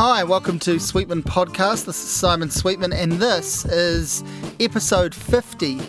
[0.00, 1.84] Hi, welcome to Sweetman Podcast.
[1.84, 4.22] This is Simon Sweetman, and this is
[4.60, 5.80] episode 50,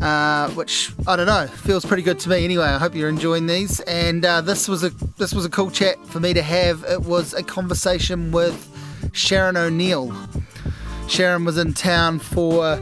[0.00, 2.44] uh, which I don't know feels pretty good to me.
[2.44, 3.78] Anyway, I hope you're enjoying these.
[3.82, 6.82] And uh, this was a this was a cool chat for me to have.
[6.82, 8.58] It was a conversation with
[9.12, 10.12] Sharon O'Neill.
[11.06, 12.80] Sharon was in town for.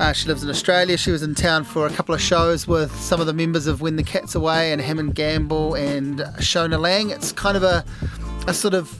[0.00, 0.96] Uh, she lives in Australia.
[0.96, 3.82] She was in town for a couple of shows with some of the members of
[3.82, 7.10] When the Cat's Away and Hammond Gamble and Shona Laing.
[7.10, 7.84] It's kind of a,
[8.46, 8.98] a sort of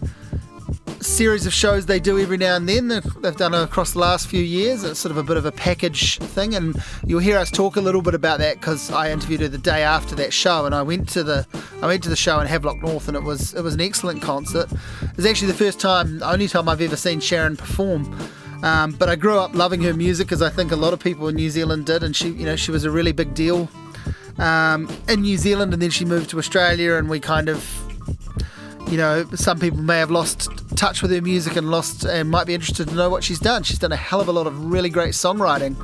[1.01, 2.89] series of shows they do every now and then.
[2.89, 4.85] They've, they've done across the last few years.
[4.85, 7.81] It's sort of a bit of a package thing, and you'll hear us talk a
[7.81, 10.83] little bit about that because I interviewed her the day after that show, and I
[10.83, 11.47] went to the
[11.83, 14.23] I went to the show in Havelock North, and it was it was an excellent
[14.23, 14.71] concert.
[15.03, 18.17] It was actually the first time, only time I've ever seen Sharon perform.
[18.63, 21.29] Um, but I grew up loving her music, as I think a lot of people
[21.29, 23.69] in New Zealand did, and she, you know, she was a really big deal
[24.39, 27.88] um, in New Zealand, and then she moved to Australia, and we kind of
[28.91, 32.47] you know, some people may have lost touch with her music and lost and might
[32.47, 33.63] be interested to know what she's done.
[33.63, 35.77] She's done a hell of a lot of really great songwriting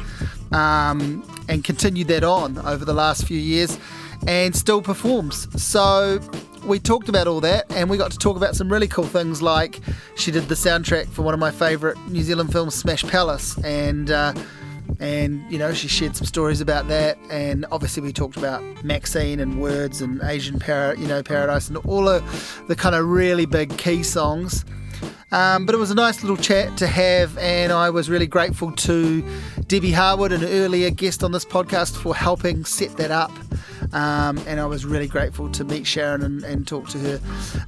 [0.54, 3.78] um, and continued that on over the last few years
[4.26, 5.48] and still performs.
[5.62, 6.18] So
[6.64, 9.42] we talked about all that and we got to talk about some really cool things
[9.42, 9.80] like
[10.16, 14.10] she did the soundtrack for one of my favourite New Zealand films, Smash Palace, and
[14.10, 14.32] uh,
[15.00, 17.18] and you know she shared some stories about that.
[17.30, 21.76] And obviously we talked about maxine and words and asian para, you know paradise and
[21.78, 24.64] all of the kind of really big key songs.
[25.32, 27.36] Um, but it was a nice little chat to have.
[27.38, 29.22] And i was really grateful to
[29.66, 33.32] debbie harwood an earlier guest on this podcast for helping set that up
[33.92, 37.20] um, and I was really grateful to meet Sharon and, and talk to her.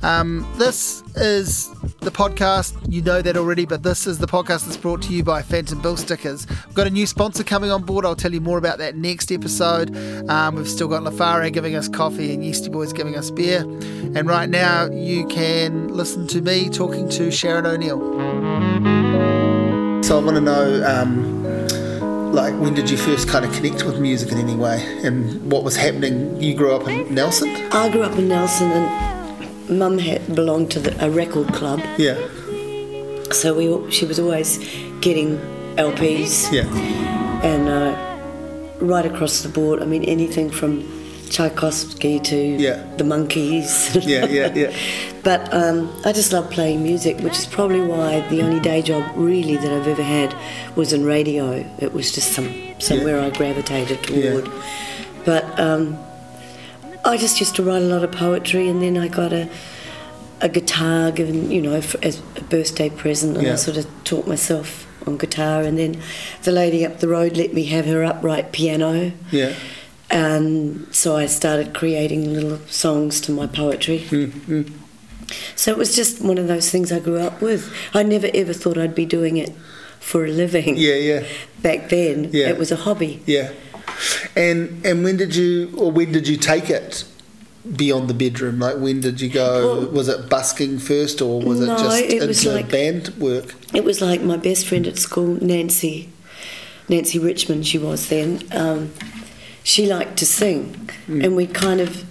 [0.03, 1.69] Um, this is
[2.01, 2.77] the podcast.
[2.89, 5.81] You know that already, but this is the podcast that's brought to you by Phantom
[5.81, 6.47] Bill Stickers.
[6.67, 8.05] We've got a new sponsor coming on board.
[8.05, 9.97] I'll tell you more about that next episode.
[10.29, 13.61] Um, we've still got L'affare giving us coffee and Yeastie Boys giving us beer.
[13.61, 18.01] And right now, you can listen to me talking to Sharon O'Neill.
[20.03, 21.36] So I want to know um,
[22.37, 24.79] like when did you first kind of connect with music in any way?
[25.03, 26.41] And what was happening?
[26.41, 27.49] You grew up in nelson?
[27.73, 31.81] I grew up in nelson and mum had belonged to the, a record club.
[31.97, 32.19] Yeah.
[33.33, 34.59] So we she was always
[35.01, 35.39] getting
[35.77, 36.67] lps yeah.
[37.43, 37.93] And uh,
[38.81, 40.73] right across the board i mean anything from
[41.31, 42.85] Tchaikovsky to yeah.
[42.97, 43.95] the Monkees.
[44.07, 44.77] yeah, yeah, yeah.
[45.23, 49.05] But um, I just love playing music, which is probably why the only day job
[49.17, 50.33] really that I've ever had
[50.77, 51.69] was in radio.
[51.81, 53.27] It was just some somewhere yeah.
[53.27, 54.47] I gravitated toward.
[54.47, 54.63] Yeah.
[55.25, 55.99] But um,
[57.05, 59.49] I just used to write a lot of poetry, and then I got a
[60.41, 63.49] a guitar given, you know, as a birthday present, and.
[63.49, 66.01] I sort of taught myself on guitar, and then
[66.45, 69.11] the lady up the road let me have her upright piano.
[69.33, 69.55] Yeah
[70.11, 74.01] and so I started creating little songs to my poetry.
[74.01, 74.63] Mm-hmm.
[75.57, 77.73] So it was just one of those things I grew up with.
[77.93, 79.53] I never ever thought I'd be doing it
[79.99, 80.77] for a living.
[80.77, 81.27] Yeah, yeah.
[81.63, 82.49] Back then, yeah.
[82.49, 83.23] it was a hobby.
[83.27, 83.53] Yeah.
[84.37, 87.05] And and when did you or when did you take it
[87.75, 88.61] beyond the bedroom?
[88.61, 89.81] Like when did you go?
[89.81, 93.09] Well, was it busking first or was no, it just it into was like, band
[93.19, 93.55] work?
[93.75, 96.11] It was like my best friend at school, Nancy,
[96.89, 97.67] Nancy Richmond.
[97.67, 98.43] She was then.
[98.53, 98.93] Um,
[99.67, 101.25] she liked to sing, mm.
[101.25, 102.05] and we kind of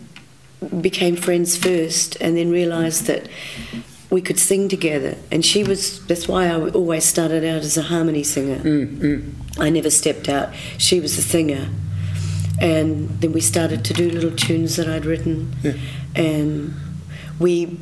[0.82, 3.30] became friends first, and then realised that
[4.10, 5.16] we could sing together.
[5.32, 8.58] And she was that's why I always started out as a harmony singer.
[8.58, 9.34] Mm, mm.
[9.58, 10.54] I never stepped out.
[10.78, 11.70] She was a singer,
[12.60, 15.76] and then we started to do little tunes that I'd written, yeah.
[16.14, 16.74] and
[17.40, 17.80] we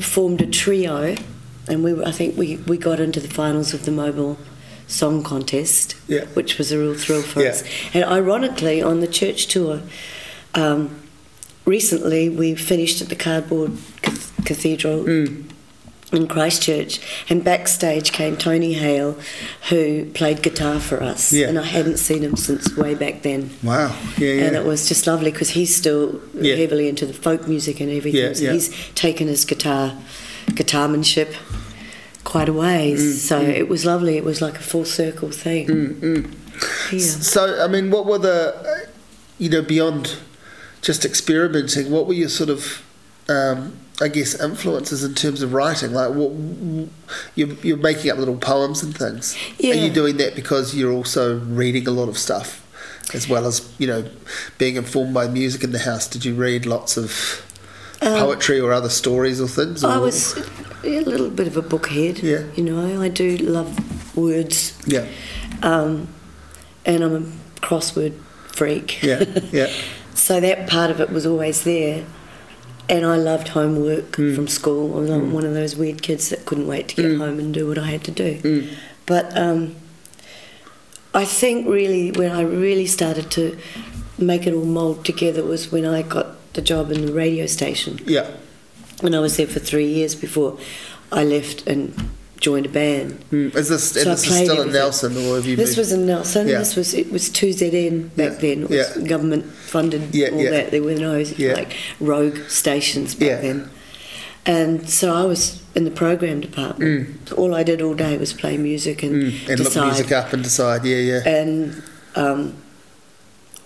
[0.00, 1.14] formed a trio.
[1.68, 4.38] And we, I think we, we got into the finals of the Mobil
[4.90, 6.24] song contest, yeah.
[6.34, 7.50] which was a real thrill for yeah.
[7.50, 7.64] us.
[7.94, 9.80] And ironically, on the church tour,
[10.54, 11.00] um,
[11.64, 13.72] recently we finished at the Cardboard
[14.44, 15.04] Cathedral.
[15.04, 15.44] Mm.
[16.12, 19.16] In Christchurch, and backstage came Tony Hale,
[19.68, 21.46] who played guitar for us, yeah.
[21.46, 23.50] and I hadn't seen him since way back then.
[23.62, 23.96] Wow!
[24.18, 24.42] Yeah, yeah.
[24.46, 28.22] And it was just lovely because he's still heavily into the folk music and everything.
[28.22, 28.52] Yeah, so yeah.
[28.54, 29.96] he's taken his guitar,
[30.46, 31.36] guitarmanship
[32.24, 33.00] quite a ways.
[33.00, 33.48] Mm, so mm.
[33.48, 34.16] it was lovely.
[34.16, 35.66] It was like a full circle thing.
[35.66, 36.34] Mm,
[36.92, 36.98] yeah.
[36.98, 38.88] So, I mean, what were the,
[39.38, 40.18] you know, beyond
[40.82, 42.84] just experimenting, what were your sort of,
[43.28, 45.92] um, I guess, influences in terms of writing?
[45.92, 46.32] Like, what
[47.34, 49.36] you're, you're making up little poems and things.
[49.58, 49.72] Yeah.
[49.72, 52.66] Are you doing that because you're also reading a lot of stuff?
[53.12, 54.08] As well as you know,
[54.56, 57.44] being informed by music in the house, did you read lots of
[58.02, 59.84] Um, poetry or other stories or things?
[59.84, 59.90] Or?
[59.90, 60.34] I was
[60.84, 62.22] a little bit of a bookhead.
[62.22, 62.44] Yeah.
[62.56, 64.78] You know, I do love words.
[64.86, 65.06] Yeah.
[65.62, 66.08] Um,
[66.84, 67.20] and I'm a
[67.60, 68.14] crossword
[68.52, 69.02] freak.
[69.02, 69.24] Yeah.
[69.52, 69.70] Yeah.
[70.14, 72.04] so that part of it was always there.
[72.88, 74.96] and I loved homework from school.
[74.96, 77.68] I was one of those weird kids that couldn't wait to get home and do
[77.68, 78.68] what I had to do.
[79.06, 79.76] But um,
[81.14, 83.56] I think really when I really started to
[84.18, 88.00] make it all mould together was when I got the job in the radio station.
[88.06, 88.28] Yeah.
[89.02, 90.58] And I was there for three years before
[91.10, 91.94] I left and
[92.38, 93.22] joined a band.
[93.30, 93.54] Mm.
[93.54, 94.72] Is this, So and this is still in.
[94.72, 95.78] Nelson, or have you This moved?
[95.78, 96.48] was in Nelson.
[96.48, 96.58] Yeah.
[96.58, 98.38] This was it was two ZN back Yeah.
[98.54, 98.62] then.
[98.64, 99.02] It was Yeah.
[99.06, 100.14] government funded.
[100.14, 100.70] Yeah, all that.
[100.70, 101.22] There were no
[101.56, 103.40] like rogue stations back Yeah.
[103.40, 103.70] then.
[104.46, 107.28] And so I was in the program department.
[107.28, 109.48] So all I did all day was play music and Mm.
[109.50, 110.84] And look music up and decide.
[110.84, 111.28] Yeah, yeah.
[111.28, 111.82] And
[112.16, 112.54] um,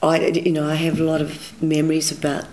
[0.03, 1.31] I, you know, I have a lot of
[1.63, 2.45] memories about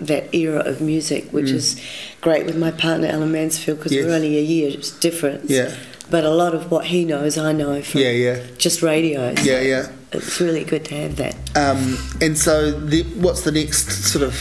[0.00, 1.80] that era of music, which is
[2.20, 3.96] great with my partner Alan Mansfield because Mm.
[3.96, 4.04] Yes.
[4.06, 5.50] we're only a year's difference.
[5.50, 5.74] Yeah.
[6.10, 8.38] But a lot of what he knows, I know from Yeah, yeah.
[8.58, 9.34] just radio.
[9.36, 9.88] So Yeah, yeah.
[10.12, 11.36] It's really good to have that.
[11.54, 14.34] Um, and so, the, what's the next sort of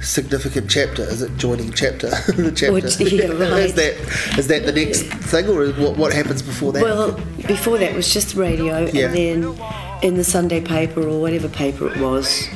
[0.00, 1.02] significant chapter?
[1.02, 2.10] Is it joining Chapta?
[2.36, 3.10] the Chapta.
[3.10, 3.64] Yeah, right.
[3.64, 6.82] is that is that the next thing, or is what what happens before that?
[6.82, 7.12] Well,
[7.46, 9.06] before that was just radio, Yeah.
[9.06, 9.58] and then
[10.02, 12.48] in the Sunday paper or whatever paper it was,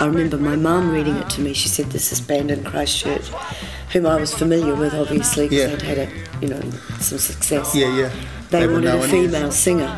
[0.00, 1.52] I remember my mum reading it to me.
[1.54, 3.28] She said, "This is band in Christchurch,"
[3.92, 5.76] whom I was familiar with, obviously, because Yeah.
[5.76, 6.08] they'd had a,
[6.40, 6.60] you know,
[7.00, 7.74] some success.
[7.74, 8.10] yeah, yeah.
[8.50, 9.90] They, were wanted a female singer,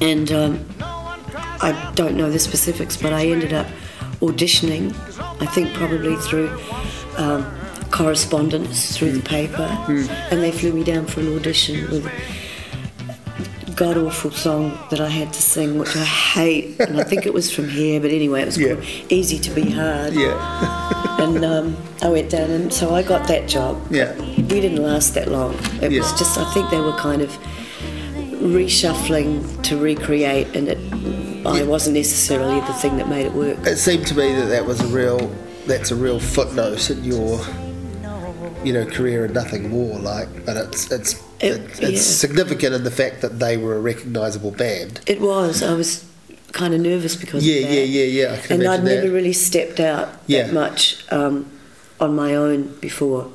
[0.00, 3.66] and um, I don't know the specifics, but I ended up
[4.20, 4.94] auditioning.
[5.42, 6.50] I think probably through
[7.18, 7.44] um,
[7.90, 10.06] correspondence through the paper, Hmm.
[10.30, 12.08] and they flew me down for an audition with
[13.80, 17.32] god awful song that I had to sing, which I hate, and I think it
[17.32, 18.74] was from here, but anyway, it was Yeah.
[18.74, 23.26] called "Easy to Be Hard." Yeah, and um, I went down, and so I got
[23.28, 23.74] that job.
[23.90, 24.12] Yeah.
[24.52, 25.54] we didn't last that long.
[25.80, 27.30] It was just, I think they were kind of
[28.56, 30.78] reshuffling to recreate, and it,
[31.46, 33.56] I wasn't necessarily the thing that made it work.
[33.66, 35.20] it seemed to me that that was a real
[35.66, 37.40] that's a real footnote in your
[38.64, 39.98] you know career and nothing more.
[39.98, 41.98] Like, but it's it's It- it, it's yeah.
[41.98, 45.00] significant in the fact that they were a recognisable band.
[45.06, 45.62] It was.
[45.62, 46.04] I was
[46.52, 47.74] kind of nervous because Yeah, of that.
[47.74, 48.04] yeah, yeah,
[48.38, 48.42] yeah.
[48.50, 48.84] And I'd that.
[48.96, 50.44] never really stepped out Yeah.
[50.44, 51.46] that much um,
[52.00, 53.30] on my own before.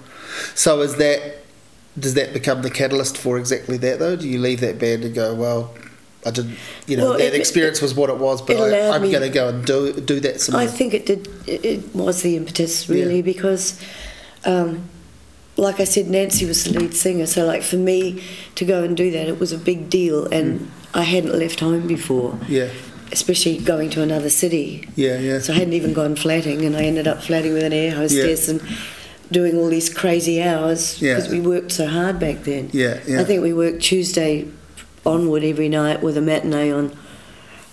[0.54, 1.20] So is that
[1.98, 4.18] does that become the catalyst for exactly that though?
[4.18, 5.74] Do you leave that band and go, well,
[6.26, 6.58] I didn't,
[6.88, 9.22] you know, Well, that it- experience was what it was, but it I, I'm going
[9.24, 11.30] to go and do do that some I think it did.
[11.48, 13.22] It, it was the impetus really Yeah.
[13.34, 13.80] because,
[14.44, 14.90] um,
[15.58, 17.26] like I said, Nancy was the lead singer.
[17.26, 18.22] So like for me
[18.56, 21.88] to go and do that, it was a big deal, and I hadn't left home
[21.88, 22.32] before.
[22.34, 22.50] Mm.
[22.50, 22.70] Yeah,
[23.12, 24.88] Especially going to another city.
[24.96, 25.40] yeah, yeah.
[25.40, 28.50] So I hadn't even gone flatting, and I ended up flatting with an air hostess
[28.50, 28.62] and
[29.32, 31.16] doing all these crazy hours Yeah.
[31.16, 32.70] because we worked so hard back then.
[32.74, 33.22] Yeah, yeah.
[33.22, 34.46] I think we worked Tuesday
[35.06, 36.92] onward every night with a matinee on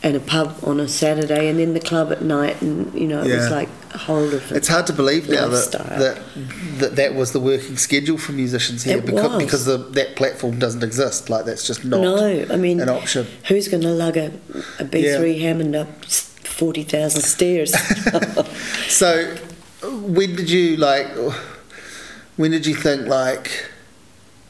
[0.04, 3.22] and a pub on a Saturday, and then the club at night, and you know
[3.22, 3.36] it Yeah.
[3.36, 4.56] was like a whole different.
[4.56, 5.98] It's hard to believe now that, Lifestyle.
[5.98, 6.22] that
[6.78, 9.44] that that was the working schedule for musicians here It because was.
[9.44, 11.28] because the, that platform doesn't exist.
[11.30, 13.26] Like that's just not no, I mean, an option.
[13.48, 14.26] who's going to lug a,
[14.78, 17.74] a B3 Hammond up forty thousand stairs?
[18.88, 19.34] So,
[19.82, 21.06] when did you like?
[22.36, 23.70] When did you think like?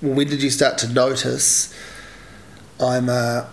[0.01, 1.73] When did you start to notice?
[2.81, 3.49] I'm a.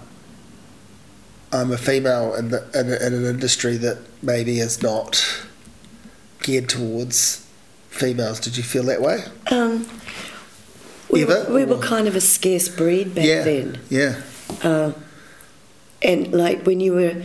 [1.52, 5.24] I'm a female in, the, in, a, in an industry that maybe is not
[6.50, 7.46] geared towards
[7.90, 8.40] females.
[8.40, 9.24] Did you feel that way?
[9.52, 9.88] um,
[11.10, 13.80] we, Ever, were, we were kind of a scarce breed back yeah, then.
[13.90, 14.22] yeah,
[14.64, 14.92] Uh,
[16.02, 17.16] and like when you were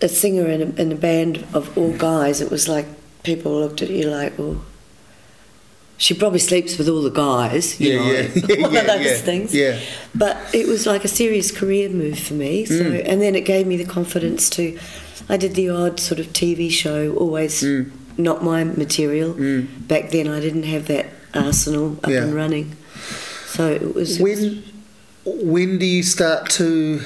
[0.00, 2.86] a singer in a, in a band of all guys, it was like
[3.22, 4.62] people looked at you like, well,
[5.96, 7.80] she probably sleeps with all the guys.
[7.80, 8.62] You Yeah, know, yeah.
[8.62, 9.54] one Yeah, of those yeah, things.
[9.54, 9.80] yeah.
[10.14, 12.64] But it was like a serious career move for me.
[12.64, 13.08] So, Mm.
[13.08, 14.78] and then it gave me the confidence to.
[15.28, 17.90] I did the odd sort of TV show, always Mm.
[18.16, 19.34] Not my material.
[19.34, 19.86] Mm.
[19.88, 22.24] Back then, I didn't have that arsenal up Yeah.
[22.24, 22.76] and running.
[23.46, 24.18] So it was.
[24.18, 24.62] When
[25.26, 27.00] when do you start to,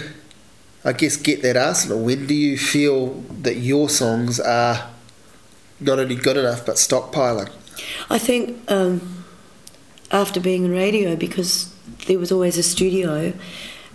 [0.85, 2.00] I guess, get that arsenal?
[2.00, 4.91] When do you feel that your songs are
[5.81, 7.49] not only good enough but stockpiling?
[8.11, 9.25] I think um,
[10.11, 11.73] after being in radio, because
[12.07, 13.33] there was always a studio,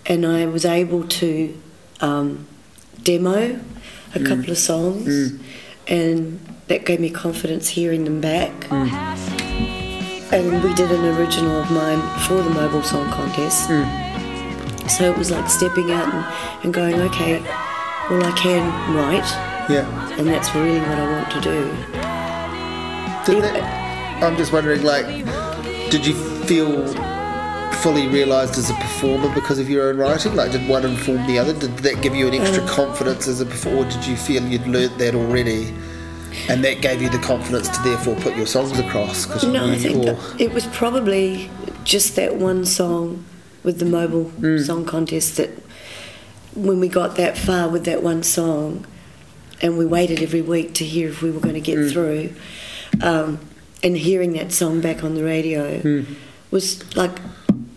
[0.06, 1.58] and I was able to
[2.00, 2.48] um,
[3.04, 3.60] demo
[4.16, 5.40] a couple of songs, Mm.
[5.88, 8.52] and that gave me confidence hearing them back.
[8.70, 8.90] Mm.
[10.34, 13.70] And we did an original of mine for the Mobil Song Contest.
[13.70, 14.90] Mm.
[14.90, 17.40] So it was like stepping out and, and going, okay,
[18.10, 18.64] well, I can
[18.96, 19.30] write,
[19.70, 19.86] Yeah.
[20.18, 21.60] and that's really what I want to do.
[23.32, 25.06] Did that, I'm just wondering, like,
[25.92, 26.16] did you
[26.46, 26.88] feel
[27.84, 30.36] fully realised as a performer because of your own writing?
[30.36, 31.54] Like, did one inform the other?
[31.54, 34.44] Did that give you an extra Um, confidence as a performer, or did you feel
[34.44, 35.72] you'd learnt that already?
[36.50, 39.26] And that gave you the confidence to therefore put your songs across.
[39.26, 41.50] Cause No, I think or- it was probably
[41.84, 43.24] just that one song
[43.64, 44.66] with the Mobil Mm.
[44.66, 45.50] song contest that
[46.56, 48.86] when we got that far with that one song
[49.62, 51.92] and we waited every week to hear if we were going to get Mm.
[51.92, 52.30] through
[53.02, 53.40] um,
[53.82, 56.06] and hearing that song back on the radio Mm.
[56.52, 57.18] was like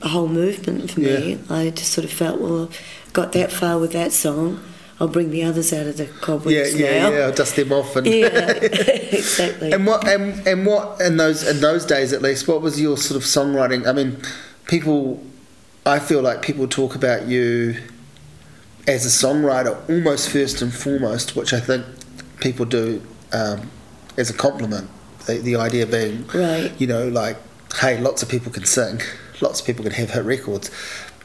[0.03, 1.39] a whole movement for me.
[1.49, 2.69] I just sort of felt, well,
[3.13, 4.61] got that far with that song.
[4.99, 7.11] I'll bring the others out of the yeah, cobwebs yeah, now.
[7.11, 7.19] yeah.
[7.27, 9.73] I'll dust them off and Yeah, exactly.
[9.73, 12.97] And what and, and what in those in those days at least, what was your
[12.97, 13.87] sort of songwriting?
[13.87, 14.17] I mean,
[14.67, 15.23] people
[15.85, 17.77] I feel like people talk about you
[18.89, 21.85] as a songwriter almost first and foremost, which I think
[22.41, 23.71] people do um,
[24.17, 24.89] as a compliment.
[25.27, 26.73] The, the idea being, Right.
[26.79, 27.37] you know, like,
[27.81, 29.01] hey, lots of people can sing,
[29.41, 30.71] lots of people can have hit records,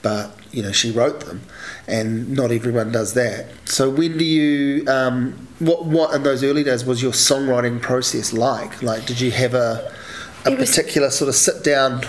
[0.02, 1.42] but you know, she wrote them,
[1.88, 3.48] and not everyone does that.
[3.66, 8.34] So when do you, um, what what in those early days was your songwriting process
[8.34, 8.82] like?
[8.82, 9.92] Like, did you have a
[10.46, 12.02] a It was- particular sort of sit down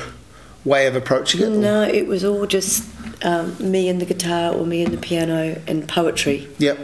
[0.65, 1.47] way of approaching it?
[1.49, 2.85] or- No, it was all just
[3.23, 6.49] um, me and the guitar or me and the piano and poetry.
[6.59, 6.79] Yep.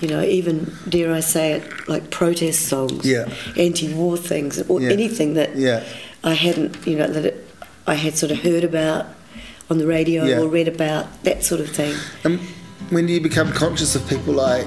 [0.00, 3.28] You know, even dare I say it, like protest songs, Yeah.
[3.56, 4.90] anti-war things, or Yeah.
[4.90, 5.84] anything that Yeah.
[6.24, 7.48] I hadn't, you know, that it,
[7.86, 9.06] I had sort of heard about
[9.70, 10.40] on the radio Yeah.
[10.40, 11.94] or read about that sort of thing.
[12.24, 12.38] And
[12.90, 14.66] when do you become conscious of people like,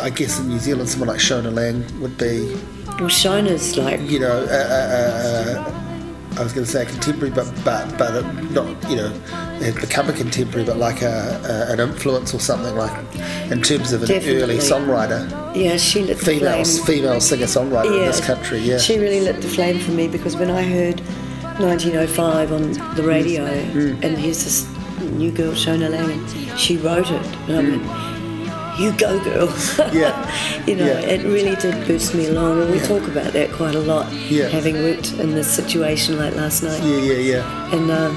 [0.00, 2.54] I guess in New Zealand, someone like Shona Laing would be,
[2.98, 7.30] Well, Shona's like, you know, uh, uh, uh, I was going to say a contemporary,
[7.30, 8.22] but but but uh,
[8.52, 9.08] not, you know,
[9.60, 12.92] had become a contemporary, but like a, a an influence or something like,
[13.50, 14.56] in terms of an early Definitely.
[14.58, 15.20] songwriter,
[15.54, 16.84] yeah, she lit the female flame.
[16.86, 18.60] female singer songwriter in this country.
[18.60, 18.78] Yeah.
[18.78, 21.02] She really lit the flame for me because when I heard
[21.62, 24.02] 1905 on the radio Mm.
[24.04, 24.66] and here's this
[25.18, 27.22] new girl, Shona Laing, and she wrote it.
[27.48, 27.82] And I went,
[28.80, 29.48] you go, girl.
[29.92, 30.14] Yeah.
[30.66, 31.00] you know, Yeah.
[31.14, 32.62] it really did boost me along.
[32.62, 32.86] And we Yeah.
[32.86, 34.48] talk about that quite a lot, Yeah.
[34.48, 36.82] having worked in this situation like last night.
[36.82, 37.74] yeah, yeah, yeah.
[37.74, 38.12] And um,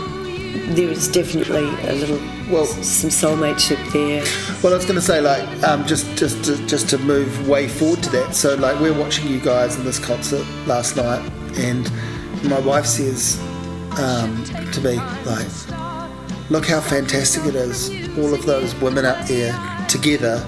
[0.76, 4.24] there is definitely a little, Well- some soulmateship there.
[4.62, 7.68] Well, I was going to say, like, um, just just to, just to move way
[7.68, 8.34] forward to that.
[8.36, 11.22] So, like, we're watching you guys in this concert last night,
[11.58, 11.92] and
[12.44, 13.40] my wife says
[13.98, 17.90] um, to me, like, look how fantastic it is.
[18.18, 19.54] All of those women up there
[19.88, 20.44] together.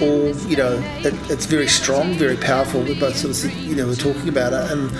[0.00, 2.82] All you know, it, it's very strong, very powerful.
[2.82, 4.90] We both sort of said, you know, we're talking about it, and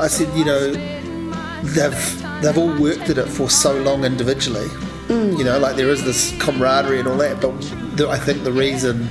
[0.00, 0.72] I said, you know,
[1.62, 4.68] they've they've all worked at it for so long individually.
[5.08, 7.52] You know, like there is this camaraderie and all that, but
[7.96, 9.08] the, I think the reason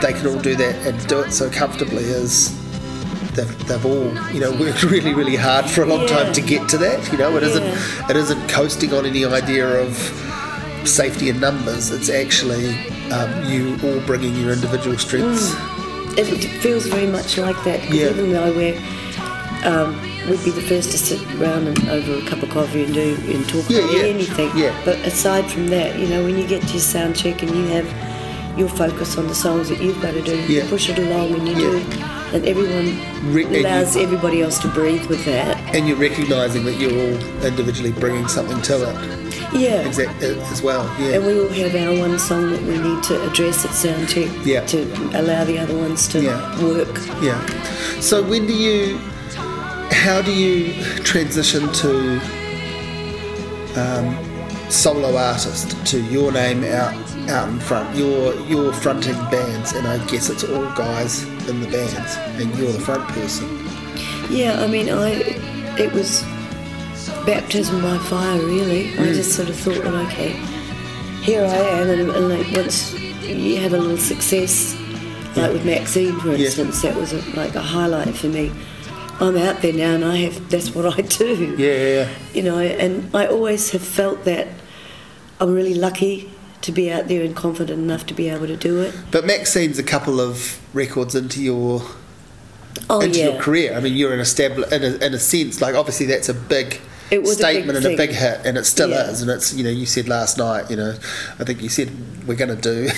[0.00, 2.56] they can all do that and do it so comfortably is
[3.38, 6.68] they've, they've all you know worked really really hard for a long time to get
[6.70, 7.00] to that.
[7.12, 7.58] You know, it Yeah.
[8.00, 9.96] not it isn't coasting on any idea of
[10.84, 11.90] safety in numbers.
[11.90, 12.66] It's actually
[13.16, 15.54] um, you all bringing your individual strengths.
[16.20, 16.26] It
[16.62, 17.80] feels very much like that.
[17.90, 18.10] Yeah.
[18.10, 18.76] Even though we're,
[19.64, 19.94] um,
[20.28, 23.16] we'd be the first to sit around and over a cup of coffee and do
[23.28, 24.50] and talk Yeah, about yeah, anything.
[24.56, 24.82] yeah.
[24.84, 27.64] But aside from that, you know, when you get to your sound check and you
[27.68, 27.86] have
[28.58, 30.64] your focus on the songs that you've got to do, Yeah.
[30.64, 31.84] you push it along and you Yeah.
[31.84, 32.98] do, and everyone
[33.32, 35.56] Re- allows you- everybody else to breathe with that.
[35.74, 38.96] And you're recognising that you're all individually bringing something to it
[39.54, 39.80] Yeah.
[39.80, 40.88] exact, as well.
[41.00, 41.14] Yeah.
[41.16, 44.28] And we all have our one song that we need to address at sound check
[44.44, 44.60] Yeah.
[44.66, 46.62] to allow the other ones to Yeah.
[46.62, 47.00] work.
[47.22, 47.40] Yeah.
[48.00, 48.98] So when do you,
[49.90, 52.20] how do you transition to
[53.76, 54.16] um,
[54.70, 56.94] solo artist to your name out
[57.28, 57.94] out in front?
[57.96, 62.72] You're you're fronting bands, and I guess it's all guys in the bands, and you're
[62.72, 63.48] the front person.
[64.30, 65.10] Yeah, I mean, I
[65.78, 66.22] it was
[67.24, 68.88] baptism by fire, really.
[68.92, 69.00] Mm.
[69.10, 70.30] I just sort of thought, well, okay,
[71.22, 74.76] here I am, and, and like once you have a little success,
[75.36, 76.46] like with Maxine, for Yeah.
[76.46, 78.50] instance, that was a, like a highlight for me.
[79.20, 81.54] I'm out there now, and I have that's what I do.
[81.58, 82.08] Yeah, yeah, yeah.
[82.34, 84.46] You know, and I always have felt that
[85.40, 86.30] I'm really lucky
[86.68, 88.94] to be out there and confident enough to be able to do it.
[89.10, 91.82] But Maxine's a couple of records into your
[92.90, 93.74] Oh into yeah, your career.
[93.74, 95.60] I mean, you're an established in a, in a sense.
[95.60, 98.56] Like obviously, that's a big It was a big statement and a big hit, and
[98.56, 99.10] it still Yeah.
[99.10, 99.20] is.
[99.22, 100.94] And it's you know, you said last night, you know,
[101.38, 101.90] I think you said
[102.26, 102.88] we're going to do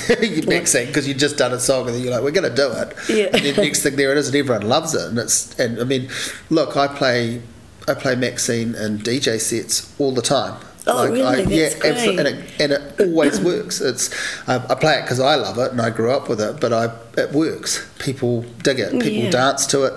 [0.46, 2.70] Maxine because you just done a song, and then you're like, we're going to do
[2.72, 2.94] it.
[3.08, 3.30] Yeah.
[3.32, 5.08] And then next thing there it is, and everyone loves it.
[5.08, 6.08] And it's and I mean,
[6.50, 7.40] look, I play
[7.88, 10.60] I play Maxine and DJ sets all the time.
[10.86, 11.22] Oh, really?
[11.22, 13.80] I, yeah, absolutely, and it, and it always works.
[13.80, 14.10] It's
[14.48, 16.72] I, I play it because I love it and I grew up with it, but
[16.72, 16.86] I
[17.18, 17.86] it works.
[17.98, 18.92] People dig it.
[18.92, 19.30] People Yeah.
[19.30, 19.92] dance to it.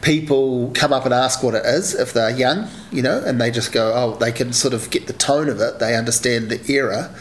[0.00, 3.50] People come up and ask what it is if they're young, you know, and they
[3.50, 5.78] just go, oh, they can sort of get the tone of it.
[5.78, 7.14] They understand the era,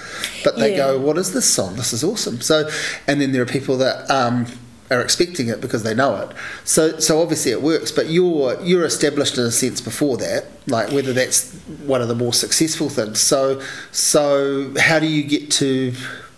[0.44, 0.78] but they Yeah.
[0.78, 1.76] go, what is this song?
[1.76, 2.40] This is awesome.
[2.40, 2.70] So,
[3.08, 4.46] and then there are people that um,
[4.92, 6.30] are expecting it because they know it.
[6.66, 7.92] So so obviously it works.
[7.92, 11.52] But you're you're established in a sense before that, like whether that's
[11.86, 13.20] one of the more successful things.
[13.20, 15.94] So so how do you get to,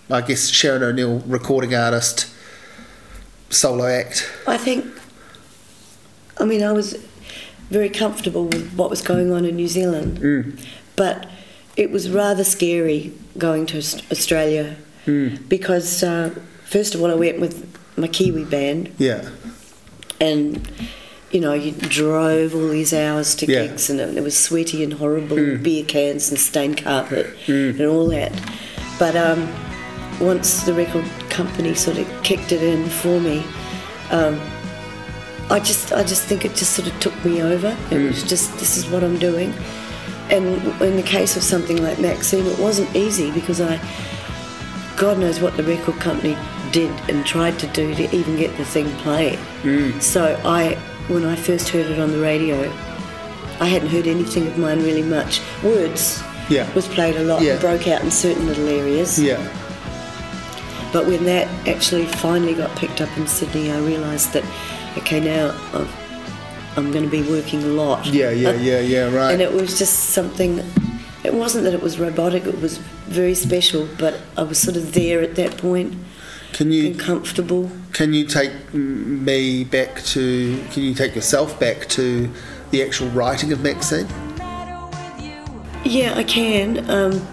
[0.09, 2.27] I guess Sharon O'Neill, recording artist,
[3.49, 4.31] solo act?
[4.47, 4.85] I think.
[6.39, 6.95] I mean, I was
[7.69, 10.59] very comfortable with what was going on in New Zealand, Mm.
[10.95, 11.27] but
[11.75, 13.77] it was rather scary going to
[14.11, 14.75] Australia
[15.07, 15.47] Mm.
[15.49, 16.29] because uh,
[16.65, 17.65] first of all I went with
[17.97, 19.21] my Kiwi band Yeah.
[20.19, 20.67] and
[21.31, 23.67] you know you drove all these hours to Yeah.
[23.67, 25.63] gigs and it, it was sweaty and horrible Mm.
[25.63, 27.79] beer cans and stained carpet Mm.
[27.79, 28.31] and all that
[28.99, 29.47] but um,
[30.19, 33.43] once the record company sort of kicked it in for me
[34.11, 34.39] um,
[35.49, 38.07] I just I just think it just sort of took me over it Mm.
[38.09, 39.53] was just this is what I'm doing
[40.29, 40.45] and
[40.81, 43.79] in the case of something like Maxine it wasn't easy because I
[44.97, 46.37] God knows what the record company
[46.73, 49.39] did and tried to do to even get the thing played.
[49.61, 50.01] Mm.
[50.01, 50.73] So I,
[51.07, 52.69] when I first heard it on the radio,
[53.61, 55.39] I hadn't heard anything of mine really much.
[55.63, 56.69] Words Yeah.
[56.73, 57.53] was played a lot Yeah.
[57.53, 59.17] and broke out in certain little areas.
[59.21, 59.37] Yeah.
[60.91, 64.43] But when that actually finally got picked up in Sydney, I realised that,
[64.97, 68.05] okay, now I've, I'm going to be working a lot.
[68.07, 68.31] Yeah.
[68.31, 68.53] Yeah.
[68.53, 68.79] Yeah.
[68.79, 69.15] Yeah.
[69.15, 69.31] Right.
[69.31, 70.59] And it was just something,
[71.23, 72.77] it wasn't that it was robotic, it was
[73.07, 75.93] very special, but I was sort of there at that point
[76.53, 77.71] Can you and comfortable.
[77.93, 80.63] Can you take me back to?
[80.71, 82.29] Can you take yourself back to
[82.71, 84.07] the actual writing of Maxine?
[85.83, 86.89] Yeah, I can.
[86.89, 87.27] Um,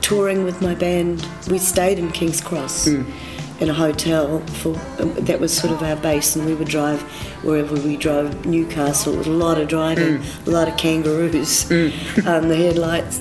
[0.00, 4.40] touring with my band, we stayed in King's Cross in a hotel.
[4.40, 7.02] For um, that was sort of our base, and we would drive
[7.44, 8.46] wherever we drove.
[8.46, 11.70] Newcastle, it was a lot of driving, a lot of kangaroos,
[12.26, 13.20] um, the headlights.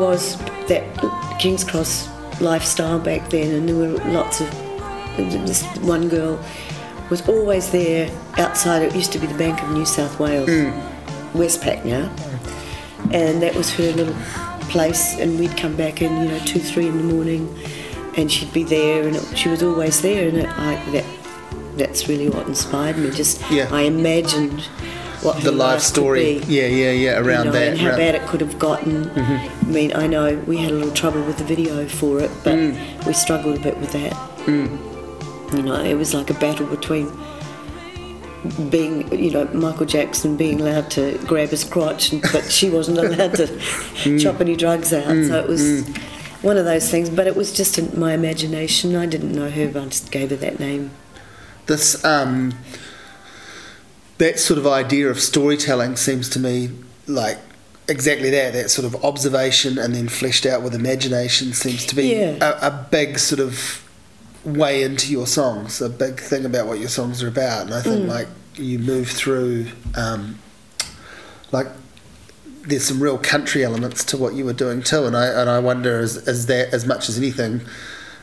[0.00, 0.36] Was
[0.68, 0.82] that
[1.38, 2.08] King's Cross
[2.40, 4.50] lifestyle back then, and there were lots of.
[5.16, 6.42] This one girl
[7.10, 8.82] was always there outside.
[8.82, 10.70] It used to be the Bank of New South Wales, hmm.
[11.36, 12.10] Westpac now,
[13.12, 14.14] and that was her little
[14.70, 15.18] place.
[15.18, 17.54] And we'd come back in, you know, two, three in the morning,
[18.16, 20.28] and she'd be there, and it, she was always there.
[20.28, 21.04] And it, I, that
[21.76, 23.10] that's really what inspired me.
[23.10, 23.68] Just Yeah.
[23.70, 24.68] I imagined
[25.22, 26.38] what The her life could story.
[26.40, 26.66] be Yeah.
[26.66, 26.90] Yeah.
[26.92, 27.18] Yeah.
[27.20, 27.68] Around you know, that.
[27.68, 29.04] and how around- bad it could have gotten.
[29.04, 29.68] Mm-hmm.
[29.68, 32.54] I mean, I know we had a little trouble with the video for it, but
[32.54, 33.06] mm.
[33.06, 34.12] we struggled a bit with that.
[34.46, 35.56] Mm.
[35.56, 37.10] You know, it was like a battle between
[38.70, 42.98] being, you know, Michael Jackson being allowed to grab his crotch, and, but she wasn't
[43.04, 44.20] allowed to mm.
[44.20, 45.04] chop any drugs out.
[45.04, 45.86] So it was
[46.42, 47.10] one of those things.
[47.10, 48.96] But it was just in my imagination.
[48.96, 50.92] I didn't know her, but I just gave her that name.
[51.66, 52.54] this um,
[54.20, 56.70] that sort of idea of storytelling seems to me
[57.06, 57.38] like
[57.88, 62.14] exactly that that sort of observation and then fleshed out with imagination seems to be
[62.14, 62.36] Yeah.
[62.40, 63.82] a, a big sort of
[64.44, 67.62] way into your songs a big thing about what your songs are about.
[67.66, 70.38] And i think like you move through um,
[71.52, 71.66] like
[72.68, 75.04] there's some real country elements to what you were doing too.
[75.06, 77.62] And i and i wonder is, is that as much as anything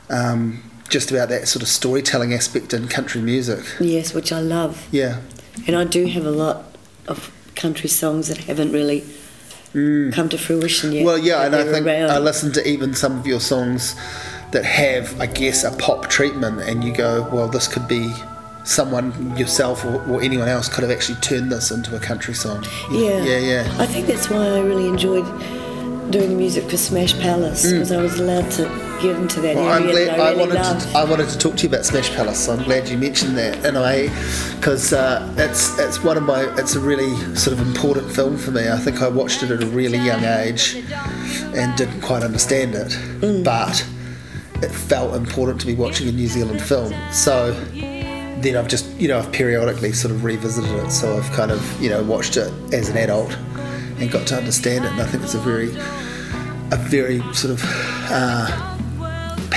[0.09, 3.65] um, just about that sort of storytelling aspect in country music?
[3.79, 4.87] Yes, which I love.
[4.91, 5.19] yeah
[5.65, 6.63] And I do have a lot
[7.07, 9.03] of country songs that haven't really
[9.73, 11.03] come to fruition yet.
[11.03, 11.05] Mm.
[11.05, 12.09] Well, yeah, and I think around.
[12.11, 13.95] I listen to even some of your songs
[14.51, 18.13] that have, I guess, a pop treatment, and you go, well, this could be
[18.63, 22.65] someone yourself or, or anyone else could have actually turned this into a country song.
[22.91, 23.23] Yeah.
[23.23, 23.75] yeah, yeah.
[23.79, 25.25] I think that's why I really enjoyed
[26.11, 28.63] doing music for Smash Palace because I was allowed to
[29.01, 29.63] get into that Mm.
[29.63, 30.97] Well, I'm area glad that I I really wanted to.
[30.97, 32.45] I wanted to talk to you about Smash Palace.
[32.45, 34.07] So I'm glad you mentioned that, and I,
[34.55, 36.43] because uh, it's it's one of my.
[36.57, 38.69] It's a really sort of important film for me.
[38.69, 40.75] I think I watched it at a really young age,
[41.55, 42.89] and didn't quite understand it,
[43.21, 43.43] Mm.
[43.43, 43.85] but
[44.63, 46.93] it felt important to be watching a New Zealand film.
[47.11, 50.91] So then I've just you know I've periodically sort of revisited it.
[50.91, 53.35] So I've kind of you know watched it as an adult
[53.99, 54.91] and got to understand it.
[54.91, 55.69] And I think it's a very
[56.71, 57.63] a very sort of.
[58.09, 58.77] Uh,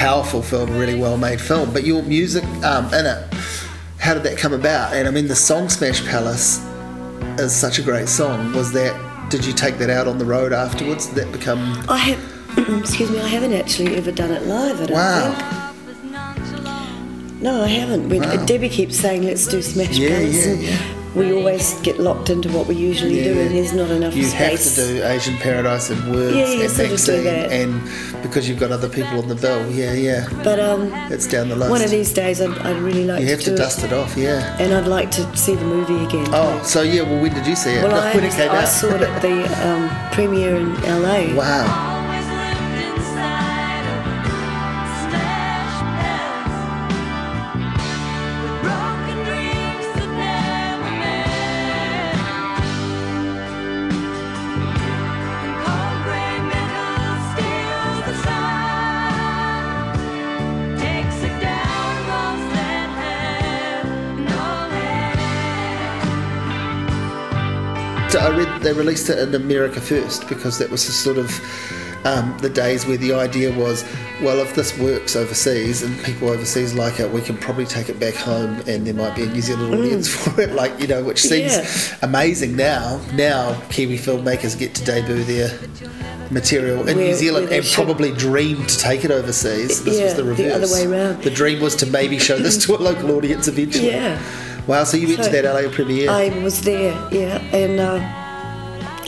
[0.01, 1.71] powerful film, a really well made film.
[1.75, 3.35] But your music um, in it,
[3.99, 4.95] how did that come about?
[4.95, 6.67] And I mean, the song Smash Palace
[7.39, 8.55] is such a great song.
[8.55, 8.97] Was that,
[9.31, 11.07] did you take that out on the road afterwards?
[11.07, 14.81] Did that become, I have, excuse me, I haven't actually ever done it live.
[14.81, 15.35] I don't wow.
[15.35, 15.61] think.
[17.43, 18.09] No, I haven't.
[18.09, 18.45] Wow.
[18.45, 21.00] Debbie keeps saying, "Let's do Smash Yeah, Palace," yeah, yeah.
[21.15, 24.77] We always get locked into what we usually do, and there's not enough You space.
[24.77, 27.51] have to do Asian Paradise and Words Yeah, you and sort of do that.
[27.53, 31.49] and because you've got other people on the bill, yeah, yeah, But um, it's down
[31.49, 31.71] the list.
[31.71, 33.93] one of these days, I'd, I'd really like to you to have to dust it
[33.93, 34.57] off, yeah.
[34.61, 36.27] and I'd like to see the movie again.
[36.33, 37.83] Oh, so yeah, well, when did you see it?
[37.83, 38.69] well, I, when it came I out.
[38.69, 41.35] saw it at the um, premiere in LA.
[41.35, 41.90] Wow.
[68.71, 71.29] They released it in America first because that was the sort of
[72.07, 73.85] um, the days where the idea was,
[74.23, 77.99] well, if this works overseas and people overseas like it, we can probably take it
[78.01, 80.53] back home and there might be a New Zealand audience for it.
[80.53, 81.91] Like you know, which seems Mm.
[82.03, 82.09] Yeah.
[82.09, 83.01] amazing now.
[83.15, 85.51] Now Kiwi filmmakers get to debut their
[86.31, 89.83] material in New Zealand and should- probably dream to take it overseas.
[89.85, 90.73] This Yeah, was the the reverse.
[90.73, 91.23] other way round.
[91.25, 93.89] The dream was to maybe show this to a local audience eventually.
[93.89, 94.19] Yeah.
[94.67, 94.85] Wow.
[94.85, 96.09] So you went to that LA premiere.
[96.11, 97.99] I was there, yeah, and uh,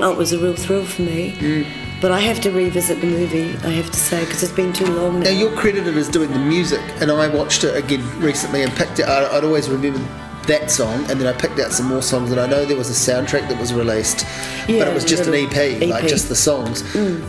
[0.02, 1.32] oh, it was a real thrill for me.
[1.38, 1.66] Mm.
[2.00, 4.86] But I have to revisit the movie, I have to say, because it's been too
[4.86, 5.24] long now.
[5.26, 8.98] Now you're credited as doing the music, and I watched it again recently and picked
[8.98, 9.04] it.
[9.04, 10.02] I- I'd always remembered
[10.48, 12.32] that song, and then I picked out some more songs.
[12.32, 14.26] And I know there was a soundtrack that was released,
[14.66, 16.82] but it was just an little EP, like just the songs.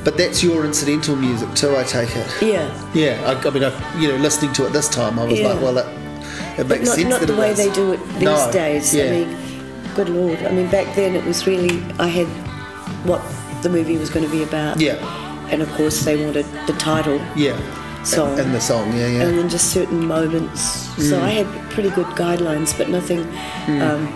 [0.04, 2.28] But that's your incidental music too, I take it.
[2.42, 5.40] yeah, Yeah, I, I mean, I, you know, listening to it this time, I was
[5.40, 5.50] Yeah.
[5.50, 5.86] like, well, it,
[6.58, 7.58] it makes not, sense not that the it way is.
[7.58, 8.96] they do it these No, days.
[8.96, 9.04] Yeah.
[9.04, 9.38] I mean,
[9.94, 10.40] good lord.
[10.42, 12.28] I mean, back then it was really, I had
[13.06, 13.22] what
[13.64, 14.80] the movie was going to be about.
[14.80, 14.96] Yeah.
[15.50, 17.58] And of course, they wanted the title yeah,
[18.04, 18.32] song.
[18.32, 19.22] and, and the song, yeah, yeah.
[19.24, 20.62] and then just certain moments.
[20.62, 21.22] So Mm.
[21.22, 23.22] I had pretty good guidelines, but nothing.
[23.82, 24.08] Um,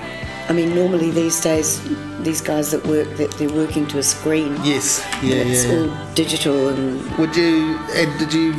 [0.50, 1.82] I mean, normally these days,
[2.22, 4.56] these guys that work, that they're working to a screen.
[4.64, 5.74] yes, yeah, and it's yeah.
[5.74, 5.80] yeah.
[6.08, 8.56] all digital and Would you, and did you,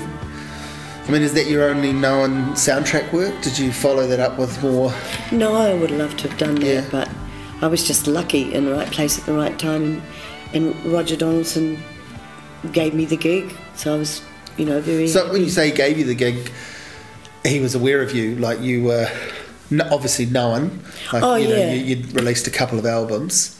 [1.06, 3.34] I mean, is that your only known soundtrack work?
[3.42, 4.92] Did you follow that up with more?
[5.32, 6.84] no, I would love to have done that, Yeah.
[6.92, 7.08] but
[7.60, 10.02] I was just lucky in the right place at the right time,
[10.54, 11.78] and, and Roger Donaldson
[12.72, 14.22] gave me the gig, so I was,
[14.56, 15.08] you know, very.
[15.08, 16.50] So when you say he gave you the gig,
[17.44, 19.08] he was aware of you, like you were
[19.90, 20.80] obviously known.
[21.12, 21.72] Like, Oh, you know, yeah.
[21.72, 23.54] you, you'd released a couple of albums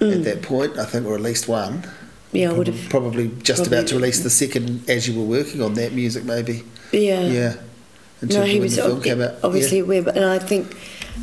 [0.00, 1.82] at that point, I think, or at least one.
[1.82, 1.88] Mm.
[2.32, 2.90] yeah, I would have.
[2.90, 6.24] Probably just Probably- about to release the second as you were working on that music,
[6.24, 6.64] maybe.
[6.92, 7.20] Yeah.
[7.22, 7.54] Yeah.
[8.20, 9.34] No, he was the film ob- came out.
[9.42, 9.84] obviously Yeah.
[9.84, 10.76] aware, but and I think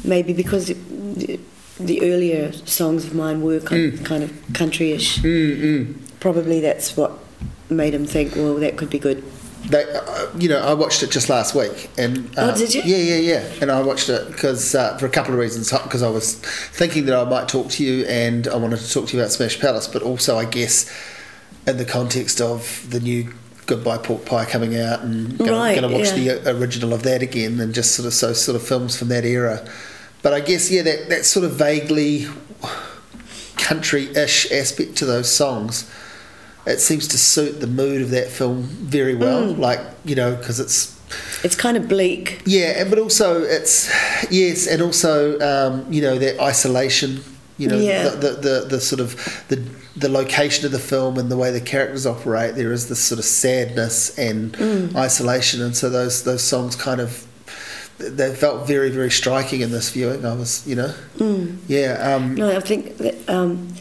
[0.03, 1.39] maybe because the,
[1.87, 4.05] the earlier songs of mine were kind, Mm.
[4.05, 5.21] kind of countryish,
[6.19, 7.11] probably that's what
[7.69, 9.23] made him think, well, that could be good.
[9.69, 12.81] They, uh, you know, I watched it just last week, and Oh, uh, did you?
[12.83, 13.43] Yeah, yeah, yeah.
[13.61, 15.71] And I watched it because uh, for a couple of reasons.
[15.71, 19.07] Because I was thinking that I might talk to you, and I wanted to talk
[19.09, 20.91] to you about Smash Palace, but also, I guess,
[21.67, 23.31] in the context of the new
[23.67, 26.35] Goodbye Pork Pie coming out, and going Right, to watch yeah.
[26.39, 29.25] the original of that again, and just sort of so sort of films from that
[29.25, 29.63] era.
[30.21, 32.27] But I guess, yeah, that that sort of vaguely
[33.57, 35.89] country-ish aspect to those songs
[36.67, 39.41] it seems to suit the mood of that film very well.
[39.53, 39.57] Mm.
[39.57, 40.95] Like you know, because it's
[41.43, 42.41] It's kind of bleak.
[42.45, 43.89] yeah, and but also it's
[44.29, 47.23] yes, and also um, you know that isolation.
[47.57, 48.09] You know, Yeah.
[48.09, 48.29] the, the,
[48.59, 49.15] the the sort of
[49.47, 49.55] the
[49.95, 52.53] the location of the film and the way the characters operate.
[52.55, 54.95] There is this sort of sadness and Mm.
[54.95, 57.25] isolation, and so those those songs kind of
[58.09, 60.25] they felt very very striking in this viewing.
[60.25, 60.93] I was you know
[61.67, 63.73] yeah um, No, I think that, um,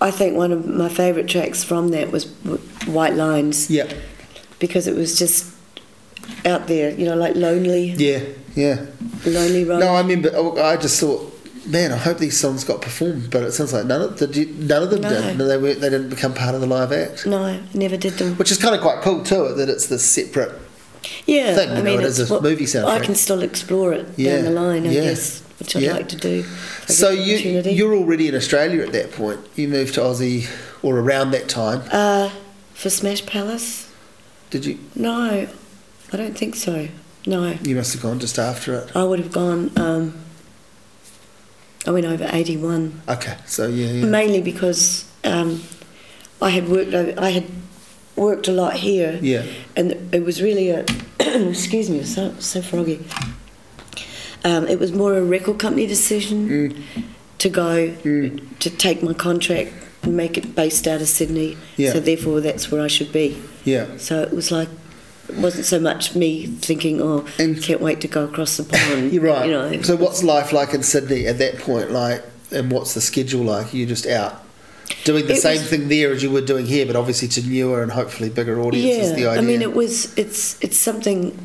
[0.00, 2.26] I think one of my favourite tracks from that was
[2.86, 3.92] White Lines yeah
[4.58, 5.52] because it was just
[6.44, 8.20] out there, you know, like lonely, yeah
[8.54, 8.86] yeah.
[9.26, 9.80] lonely road.
[9.80, 10.30] No, I remember.
[10.34, 11.20] oh, I just thought,
[11.66, 14.82] man, I hope these songs got performed, but it sounds like none of you, none
[14.82, 15.08] of them No.
[15.10, 15.36] did.
[15.38, 15.80] No, they weren't.
[15.80, 18.34] They didn't become part of the live act, no, never did them.
[18.36, 19.54] which is kind of quite cool too.
[19.54, 20.52] That it's this separate.
[21.26, 22.84] Yeah, thing, I know, mean, is it's a what- movie soundtrack.
[22.88, 25.92] I can still explore it Yeah, down the line, I yeah, guess, which I'd yeah.
[25.94, 26.40] like to do.
[26.40, 29.40] if I get So you, you're already in Australia at that point.
[29.56, 30.48] You moved to Aussie
[30.82, 31.82] or around that time.
[31.92, 32.30] uh,
[32.74, 33.90] for Smash Palace?
[34.50, 34.78] Did you?
[34.94, 35.48] No,
[36.12, 36.88] I don't think so.
[37.26, 38.94] No, You must have gone just after it.
[38.94, 39.72] I would have gone.
[39.76, 40.14] Um,
[41.86, 43.02] I went over eighty-one.
[43.08, 44.04] Okay, so yeah, yeah.
[44.06, 45.62] mainly because um,
[46.42, 47.44] I had worked over, I had
[48.16, 49.44] worked a lot here, Yeah.
[49.76, 50.84] and it was really a
[51.20, 53.00] excuse me, so so froggy.
[54.44, 57.02] Um, it was more a record company decision Mm.
[57.38, 57.90] to go
[58.60, 61.56] to take my contract and make it based out of Sydney.
[61.76, 61.92] Yeah.
[61.92, 63.36] So therefore, that's where I should be.
[63.64, 63.86] Yeah.
[63.98, 64.68] So it was like
[65.28, 69.12] it wasn't so much me thinking, oh, And- can't wait to go across the pond.
[69.12, 69.46] You're right.
[69.46, 69.82] You know.
[69.82, 73.74] So what's life like in Sydney at that point like, and what's the schedule like?
[73.74, 74.44] You're just out
[75.04, 77.42] doing the It same was- thing there as you were doing here, but obviously to
[77.46, 79.10] newer and hopefully bigger audiences.
[79.10, 79.42] yeah, the idea.
[79.42, 81.36] I mean, it was it's it's something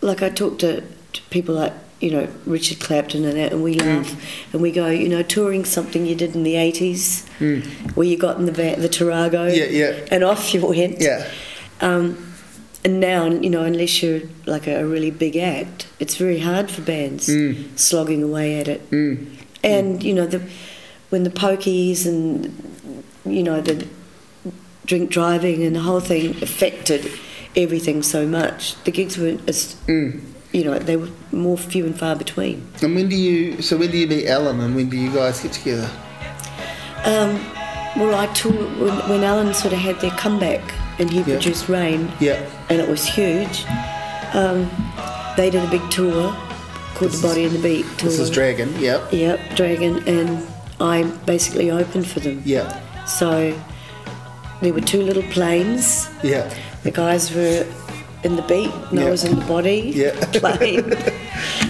[0.00, 0.80] like I talked to,
[1.12, 4.10] to people like you know Richard Clapton and that, and we laugh
[4.52, 7.24] and we go, you know, touring something you did in the eighties,
[7.94, 9.54] where you got in the va- the Tarago.
[9.54, 9.98] Yeah, yeah.
[10.10, 11.00] and off you went.
[11.00, 11.26] Yeah.
[11.80, 12.28] Um,
[12.84, 16.68] and now, you know, unless you're like a, a really big act, it's very hard
[16.68, 17.78] for bands Mm.
[17.78, 18.90] slogging away at it.
[18.90, 19.26] Mm.
[19.62, 20.42] And you know, the
[21.10, 22.52] when the pokies and
[23.24, 23.86] you know the
[24.84, 27.10] drink driving and the whole thing affected
[27.56, 30.20] everything so much, the gigs were as Mm.
[30.52, 32.66] you know they were more few and far between.
[32.82, 33.62] And when do you?
[33.62, 35.88] So when do you meet Alan, and when do you guys get together?
[37.04, 37.40] Um,
[37.96, 40.62] well, I toured when, when Alan sort of had their comeback
[40.98, 42.10] and he produced Rain.
[42.20, 42.40] Yeah.
[42.70, 43.64] and it was huge.
[44.34, 44.70] Um,
[45.36, 46.32] they did a big tour
[46.94, 48.08] called This the Body is- and the Beat tour.
[48.10, 48.72] This is Dragon.
[48.78, 49.12] Yep.
[49.12, 50.46] Yep, Dragon, and
[50.80, 52.42] I basically opened for them.
[52.44, 52.80] Yeah.
[53.06, 53.58] So
[54.60, 56.08] there were two little planes.
[56.22, 56.52] Yeah.
[56.82, 57.66] The guys were
[58.24, 59.06] in the beat, and Yeah.
[59.06, 60.12] I was in the body Yeah.
[60.32, 60.90] playing.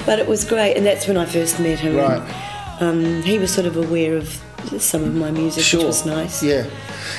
[0.07, 1.97] but it was great, and that's when I first met him.
[1.97, 2.21] Right.
[2.81, 4.29] And, um, he was sort of aware of
[4.79, 5.81] some of my music, Sure.
[5.81, 6.43] which was nice.
[6.43, 6.67] Yeah.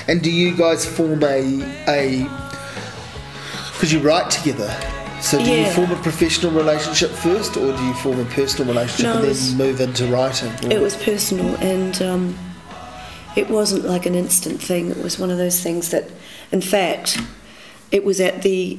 [0.07, 2.27] And do you guys form a a?
[3.73, 4.69] Because you write together.
[5.21, 9.05] So do you form a professional relationship first, or do you form a personal relationship
[9.05, 10.51] No, and then was- move into writing?
[10.65, 12.35] Or- It was personal, and um,
[13.35, 14.89] it wasn't like an instant thing.
[14.91, 16.09] It was one of those things that,
[16.51, 17.17] in fact,
[17.91, 18.77] it was at the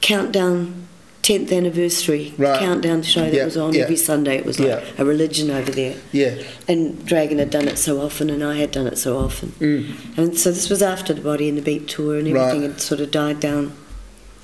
[0.00, 0.86] countdown
[1.22, 2.58] 10th anniversary Right.
[2.58, 3.82] countdown show that Yeah, was on yeah.
[3.82, 4.36] every Sunday.
[4.36, 4.80] It was like Yeah.
[4.96, 5.94] a religion over there.
[6.12, 6.34] Yeah.
[6.66, 9.52] And Dragon had done it so often, and I had done it so often.
[9.60, 9.94] Mm.
[10.16, 12.70] And so this was after the Body and the Beat tour, and everything Right.
[12.70, 13.72] had sort of died down.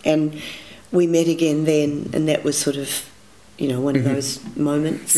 [0.05, 0.35] And
[0.93, 2.91] we met again then, and that was sort of,
[3.57, 4.07] you know, one Mm-hmm.
[4.09, 5.17] of those moments.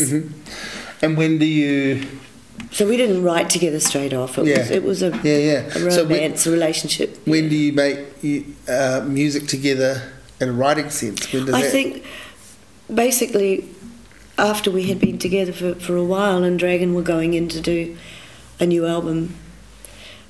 [1.01, 2.01] And when do you?
[2.71, 4.37] So we didn't write together straight off.
[4.37, 4.59] It Yeah.
[4.59, 5.59] was it was a, Yeah, yeah.
[5.67, 7.17] a So when- romance, a relationship.
[7.25, 7.99] When do you make
[8.67, 10.01] uh, music together
[10.41, 11.31] in a writing sense?
[11.31, 11.71] When does I that?
[11.71, 12.03] think
[12.93, 13.65] basically
[14.37, 17.59] after we had been together for, for a while and Dragon were going in to
[17.61, 17.97] do
[18.59, 19.33] a new album.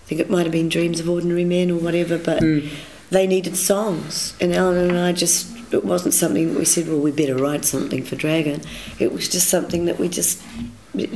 [0.05, 2.69] I think it might have been Dreams of Ordinary Men or whatever, but Mm.
[3.09, 4.33] they needed songs.
[4.39, 7.65] And Alan and I just, it wasn't something that we said, well, we better write
[7.65, 8.61] something for Dragon.
[8.99, 10.39] It was just something that we just,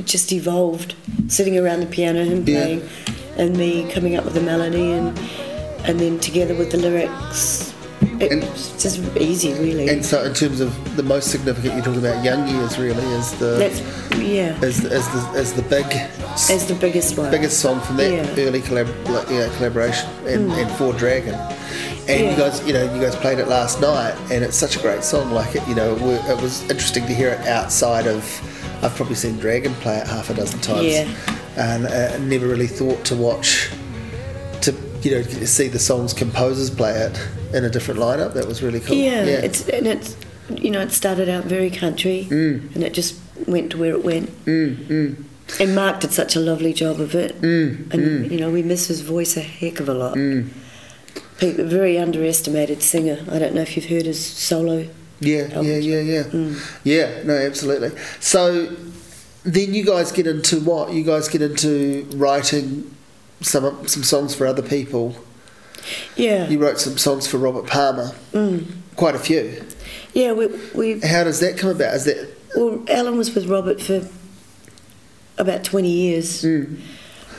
[0.04, 0.94] just evolved,
[1.28, 2.60] sitting around the piano, him Yeah.
[2.64, 2.82] playing,
[3.36, 5.18] and me coming up with the melody, and
[5.84, 7.72] and then together with the lyrics.
[8.20, 9.88] It's just easy, really.
[9.88, 13.32] And so, in terms of the most significant, you're talking about young years, really, is
[13.34, 13.80] the That's
[14.18, 15.86] yeah, is, is the is the big
[16.50, 17.30] as the biggest one.
[17.30, 18.24] biggest song from that Yeah.
[18.26, 18.46] Mm.
[18.46, 21.34] early collab, like, you know, collaboration and, and for Dragon.
[22.08, 24.80] And you guys, you know, you guys played it last night, and it's such a
[24.80, 25.30] great song.
[25.32, 28.22] Like it, you know, it was interesting to hear it outside of.
[28.82, 31.08] I've probably seen Dragon play it half a dozen times, Yeah.
[31.56, 33.70] and uh, never really thought to watch,
[34.62, 37.20] to you know, see the song's composers play it
[37.54, 38.34] in a different lineup.
[38.34, 38.96] That was really cool.
[38.96, 40.16] Yeah, it's and it's
[40.50, 42.74] you know it started out very country, Mm.
[42.74, 43.14] and it just
[43.46, 44.30] went to where it went.
[44.46, 48.88] And Marc did such a lovely job of it, Mm, and you know we miss
[48.88, 50.14] his voice a heck of a lot.
[51.38, 53.18] People, very underestimated singer.
[53.30, 54.86] I don't know if you've heard his solo.
[55.22, 56.22] Yeah, yeah, yeah, yeah.
[56.24, 56.78] Mm.
[56.84, 57.90] Yeah, no, absolutely.
[58.20, 58.66] So
[59.44, 60.92] then you guys get into what?
[60.92, 62.94] You guys get into writing
[63.40, 65.16] some some songs for other people.
[66.16, 68.12] Yeah, You wrote some songs for Robert Palmer.
[68.32, 68.66] Mm.
[68.96, 69.64] Quite a few.
[70.14, 70.32] yeah.
[70.32, 71.94] We we How does that come about?
[71.94, 74.02] Is that well, Alan was with Robert for
[75.38, 76.78] about twenty years, Mm.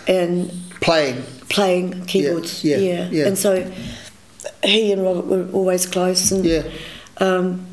[0.07, 1.23] and playing?
[1.49, 2.63] playing keyboards.
[2.63, 2.77] yeah,
[3.11, 3.27] yeah.
[3.27, 3.71] And so
[4.63, 6.31] he and Robert were always close.
[6.31, 6.63] And Yeah.
[7.19, 7.63] um,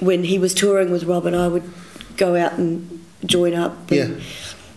[0.00, 1.64] when he was touring with Robert, I would
[2.16, 3.90] go out and join up.
[3.90, 4.24] and Yeah.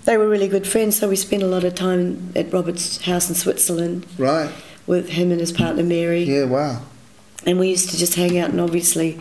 [0.06, 3.30] They were really good friends, so we spent a lot of time at Robert's house
[3.30, 4.50] in Switzerland Right.
[4.88, 6.24] with him and his partner Mary.
[6.24, 6.46] Yeah.
[6.46, 6.82] Wow.
[7.46, 9.20] And we used to just hang out, and obviously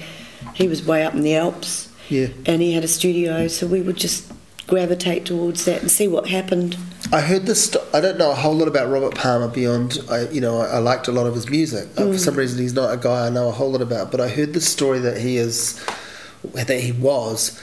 [0.54, 2.28] he was way up in the Alps Yeah.
[2.46, 4.24] and he had a studio, so we would just
[4.66, 6.76] gravitate towards that and see what happened.
[7.12, 7.64] I heard this.
[7.70, 9.98] St- I don't know a whole lot about Robert Palmer beyond.
[10.10, 11.88] I, you know, I, I liked a lot of his music.
[11.98, 14.10] Uh, for some reason, he's not a guy I know a whole lot about.
[14.12, 15.84] But I heard the story that he is,
[16.54, 17.60] that he was,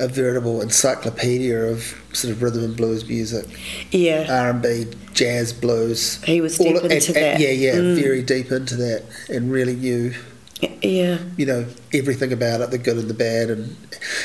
[0.00, 1.82] a veritable encyclopedia of
[2.12, 3.46] sort of rhythm and blues music,
[3.92, 6.20] Yeah, R and B, jazz, blues.
[6.24, 7.40] He was deep and- into and- that.
[7.40, 7.94] Yeah, yeah, Mm.
[8.02, 10.12] very deep into that, and really knew
[10.82, 13.76] yeah, you know everything about it, the good and the bad, and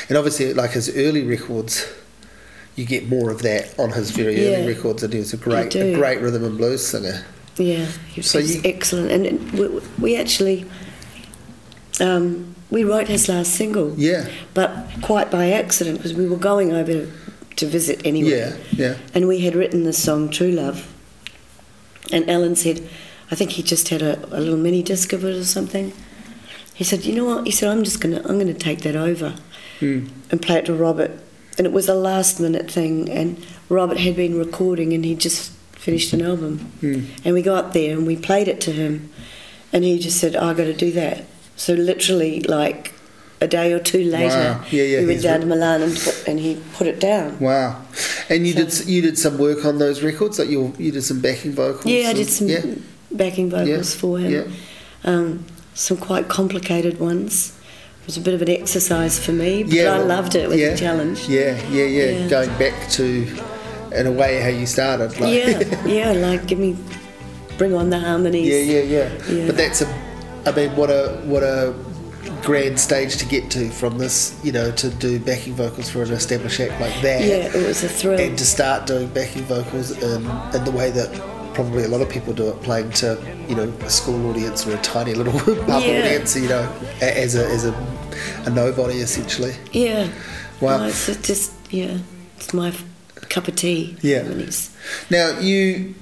[0.08, 1.84] and obviously like his early records,
[2.80, 4.56] you get more of that on his very Yeah.
[4.56, 7.24] early records, and he was a great, a great rhythm and blues singer.
[7.58, 7.86] yeah.
[8.12, 10.64] He was So you- excellent, and we, we actually
[12.00, 13.94] um, we wrote his last single.
[13.96, 14.28] Yeah.
[14.54, 14.70] But
[15.02, 17.12] quite by accident because we were going over to,
[17.56, 18.30] to visit anyway.
[18.30, 18.96] Yeah, yeah.
[19.14, 20.86] And we had written the song True Love.
[22.12, 22.88] And Alan said,
[23.30, 25.92] I think he just had a, a little mini disc of it or something.
[26.74, 27.44] He said, you know what?
[27.46, 29.34] He said, I'm just gonna I'm gonna take that over
[29.80, 30.06] Hmm.
[30.30, 31.10] and play it to Robert.
[31.60, 33.36] And it was a last minute thing and
[33.68, 36.56] Robert had been recording and he just finished an album.
[36.80, 37.00] Hmm.
[37.22, 39.10] And we got there and we played it to him
[39.70, 41.26] and he just said, oh, I gotta do that.
[41.56, 42.94] So literally like
[43.42, 44.64] a day or two later Wow.
[44.70, 47.38] Yeah, yeah, we went down re- to Milan and put, and he put it down.
[47.40, 47.82] Wow.
[48.30, 51.04] And you So- did you did some work on those records, like you you did
[51.04, 51.84] some backing vocals.
[51.84, 52.64] Yeah, I did some Yeah.
[53.12, 54.32] backing vocals Yeah, for him.
[54.32, 54.44] yeah.
[55.04, 55.44] Um,
[55.74, 57.52] some quite complicated ones.
[58.10, 60.42] It was a bit of an exercise for me, but Yeah, I loved it.
[60.42, 61.28] It was yeah, a challenge.
[61.28, 62.28] Yeah, yeah, yeah, Yeah.
[62.28, 63.38] Going back to,
[63.92, 65.20] in a way, how you started.
[65.20, 66.76] Like, yeah, yeah, like give me,
[67.56, 68.48] bring on the harmonies.
[68.48, 69.46] yeah, yeah, yeah, Yeah.
[69.46, 69.86] But that's a,
[70.44, 71.72] I mean, what a what a
[72.42, 76.10] grand stage to get to from this, you know, to do backing vocals for an
[76.10, 77.20] established act like that.
[77.22, 78.18] Yeah, it was a thrill.
[78.18, 82.08] and to start doing backing vocals in, in the way that probably a lot of
[82.08, 85.32] people do it, playing to you know a school audience or a tiny little
[85.66, 86.00] pub Yeah.
[86.00, 87.72] audience, you know, as a as a,
[88.46, 89.54] a nobody essentially.
[89.72, 90.08] yeah.
[90.60, 90.78] Wow.
[90.78, 91.98] No, it's just yeah,
[92.36, 92.72] it's my
[93.30, 93.96] cup of tea.
[94.02, 94.28] Yeah.
[95.10, 95.94] Now you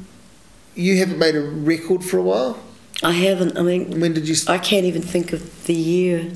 [0.75, 2.59] you haven't made a record for a while.
[3.03, 3.57] I haven't.
[3.57, 4.35] I mean, When did you?
[4.49, 6.33] I can't even think of the year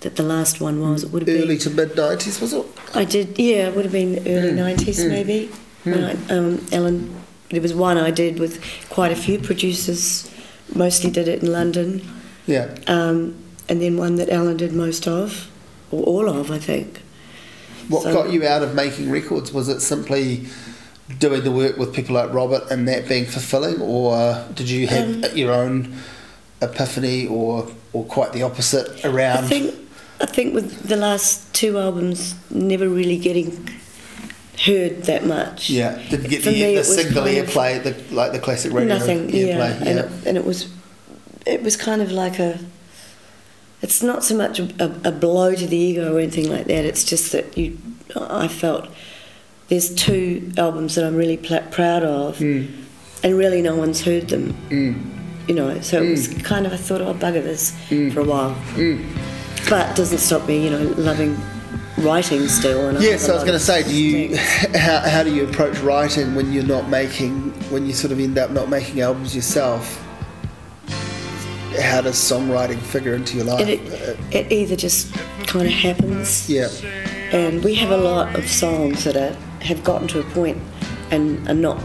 [0.00, 1.04] that the last one was.
[1.04, 1.58] It would have early been.
[1.58, 2.66] to mid nineties, was it?
[2.94, 4.76] I did, yeah, it would have been early mm.
[4.76, 5.08] 90s mm.
[5.08, 5.50] maybe.
[5.84, 5.92] Mm.
[5.92, 7.19] When I, um, Ellen,
[7.50, 10.30] there was one I did with quite a few producers,
[10.74, 12.02] mostly did it in London,
[12.46, 12.68] Yeah.
[12.86, 13.34] um,
[13.68, 15.48] and then one that Alan did most of,
[15.90, 17.00] or all of, I think.
[17.88, 19.52] What So- got you out of making records?
[19.52, 20.46] Was it simply
[21.18, 25.08] doing the work with people like Robert and that being fulfilling, or did you have
[25.08, 25.92] Um, your own
[26.62, 29.44] epiphany, or or quite the opposite around?
[29.44, 29.74] I think,
[30.20, 33.68] I think with the last two albums never really getting
[34.66, 35.70] heard that much.
[35.70, 38.72] yeah, didn't get For the, me, the single kind of- airplay, the like the classic
[38.72, 39.46] radio Nothing, airplay.
[39.48, 39.56] yeah.
[39.58, 40.68] Yeah, And, it, and it was,
[41.46, 42.58] it was kind of like a.
[43.82, 46.84] It's not so much a, a, blow to the ego or anything like that.
[46.84, 47.78] It's just that you,
[48.14, 48.86] I felt,
[49.68, 52.68] there's two albums that I'm really pl- proud of, Mm.
[53.22, 54.52] and really no one's heard them.
[54.68, 55.48] Mm.
[55.48, 58.12] You know, so it was kind of I thought, oh bugger this Mm.
[58.12, 58.54] for a while,
[59.70, 61.34] but it doesn't stop me, you know, loving
[62.00, 62.88] writing still.
[62.88, 64.36] And Yes, have I was going to say, do you
[64.74, 68.38] how, how do you approach writing when you're not making when you sort of end
[68.38, 70.04] up not making albums yourself?
[71.80, 73.60] How does songwriting figure into your life?
[73.60, 75.14] And it, it either just
[75.46, 76.48] kind of happens.
[76.50, 76.68] yeah,
[77.32, 80.58] And we have a lot of songs that are, have gotten to a point
[81.10, 81.80] and are not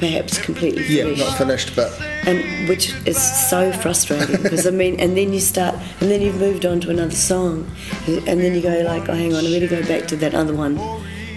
[0.00, 1.18] perhaps completely finished.
[1.20, 1.90] yeah, not finished, but
[2.26, 3.16] and which is
[3.50, 6.90] so frustrating because I mean, and then you start, and then you've moved on to
[6.90, 7.70] another song,
[8.08, 10.54] and then you go like, oh, hang on, I better go back to that other
[10.54, 10.74] one.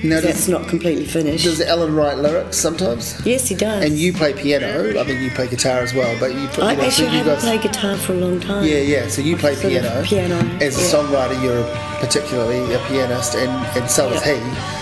[0.06, 1.45] Now, That's does- not completely finished.
[1.45, 3.26] does Alan write lyrics sometimes?
[3.26, 3.86] yes, he does.
[3.86, 4.99] And you play piano.
[4.99, 6.45] I mean, you play guitar as well, but you.
[6.49, 8.65] Put, I you know, actually you haven't guys- played guitar for a long time.
[8.65, 9.08] Yeah, yeah.
[9.08, 10.04] So you play piano.
[10.04, 11.63] piano, As a songwriter, you're
[12.02, 14.32] particularly a pianist, and, and so is he.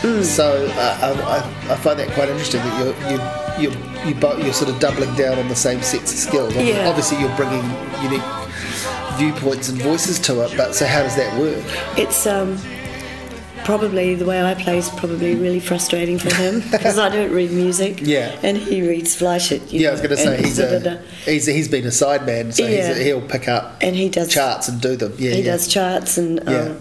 [0.01, 0.23] Mm.
[0.23, 3.19] So uh, I, I, I find that quite interesting that you're you
[3.59, 3.71] you
[4.05, 6.55] you you're sort of doubling down on the same sets of skills.
[6.55, 6.87] Yeah.
[6.89, 7.63] Obviously, you're bringing
[8.01, 8.21] unique
[9.17, 11.63] viewpoints and voices to it, but so how does that work?
[11.97, 12.57] It's um,
[13.63, 17.51] probably the way I play is probably really frustrating for him because I don't read
[17.51, 17.99] music.
[18.01, 18.37] Yeah.
[18.43, 19.71] And he reads flash it.
[19.71, 22.65] you Yeah, I was going to say he's a he's he's been a sideman, so
[22.65, 22.87] Yeah.
[22.89, 25.13] he's a, he'll pick up and he does charts and do them.
[25.17, 25.51] Yeah, he yeah.
[25.51, 26.79] does charts and um,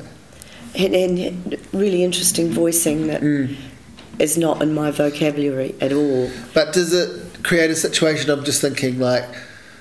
[0.75, 0.87] Yeah.
[0.87, 3.23] and, and really interesting voicing that
[4.21, 4.41] is Mm.
[4.41, 6.31] not in my vocabulary at all.
[6.55, 8.31] But does it create a situation?
[8.31, 9.25] I'm just thinking, like,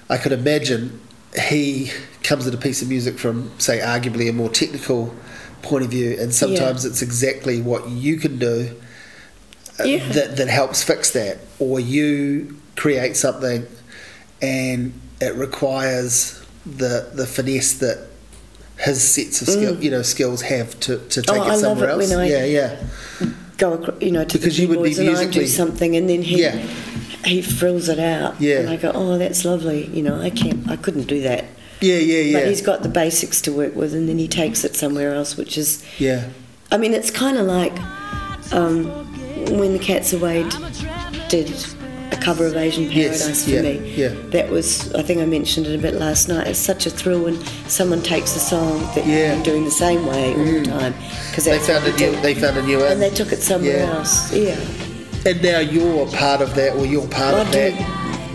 [0.10, 1.00] I could imagine
[1.40, 1.92] he
[2.24, 5.14] comes at a piece of music from, say, arguably a more technical
[5.62, 8.72] point of view, and sometimes it's exactly what you can do
[9.80, 10.12] uh, Yeah.
[10.14, 13.66] that, that helps fix that, or you create something
[14.42, 17.98] and it requires the the finesse that
[18.78, 21.48] his sets of skill, you know, skills have to, to take Mm.
[21.48, 22.12] Oh, it somewhere it else.
[22.12, 22.76] I- yeah, yeah.
[23.60, 25.96] Go acro- you know to Because the you would be keyboards and I do something
[25.96, 26.58] and then he Yeah.
[27.26, 28.40] he frills it out.
[28.42, 28.60] Yeah.
[28.60, 29.86] And I go, oh, that's lovely.
[29.88, 31.46] You know, I can't, I couldn't do that.
[31.82, 32.40] Yeah, yeah, yeah.
[32.40, 35.38] But he's got the basics to work with, and then he takes it somewhere else,
[35.38, 36.30] which is yeah.
[36.72, 37.74] I mean, it's kind of like
[38.54, 38.86] um,
[39.58, 40.44] when the Cats Away
[41.30, 41.48] did
[42.20, 43.94] cover of Asian Yes, Paradise for yeah, me.
[43.96, 44.08] yeah.
[44.30, 46.48] That was, I think I mentioned it a bit last night.
[46.48, 49.36] It's such a thrill when someone takes a song that Yeah.
[49.36, 50.66] you've been doing the same way all the mm.
[50.66, 50.94] time.
[51.30, 52.22] Because They found a new.
[52.22, 52.84] They found a new.
[52.84, 53.96] and they took it somewhere Yeah.
[53.98, 54.34] else.
[54.34, 54.60] Yeah.
[55.26, 57.74] And now you're part of that, or you're part I of that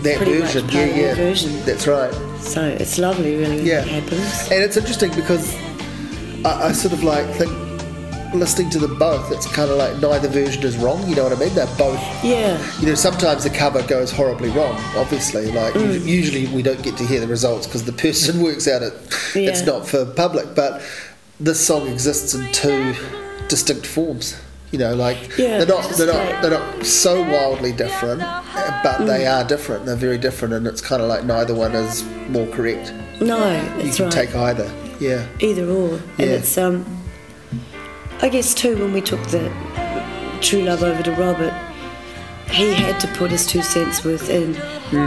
[0.03, 0.69] that version.
[0.69, 1.15] yeah, yeah.
[1.15, 1.51] version.
[1.65, 2.13] That's right.
[2.39, 3.81] So it's lovely, really, when Yeah.
[3.81, 4.51] it happens.
[4.51, 5.55] And it's interesting because
[6.45, 7.51] I, I sort of like think
[8.39, 11.07] listening to them both, it's kind of like neither version is wrong.
[11.07, 11.53] You know what I mean?
[11.55, 11.99] They're both.
[12.23, 12.57] Yeah.
[12.79, 14.75] You know, sometimes the cover goes horribly wrong.
[14.95, 16.05] Obviously, like Mm.
[16.05, 18.93] usually we don't get to hear the results because the person works out it.
[19.35, 20.81] It's not for public, but
[21.39, 22.95] this song exists in two
[23.47, 24.35] distinct forms.
[24.71, 26.15] You know, like Yeah, they're not they're not.
[26.15, 26.41] Mm.
[26.41, 28.19] they're not so wildly different,
[28.83, 29.85] but they are different.
[29.85, 32.91] They're very different, and it's kind of like neither one is more correct.
[33.21, 33.37] No,
[33.81, 34.11] You can right.
[34.11, 34.69] take either.
[34.99, 35.25] Yeah.
[35.39, 35.93] Either or.
[36.17, 36.35] And Yeah.
[36.37, 36.85] it's, um,
[38.21, 39.51] I guess too, when we took the
[40.41, 41.53] True Love over to Robert,
[42.49, 44.53] he had to put his two cents worth in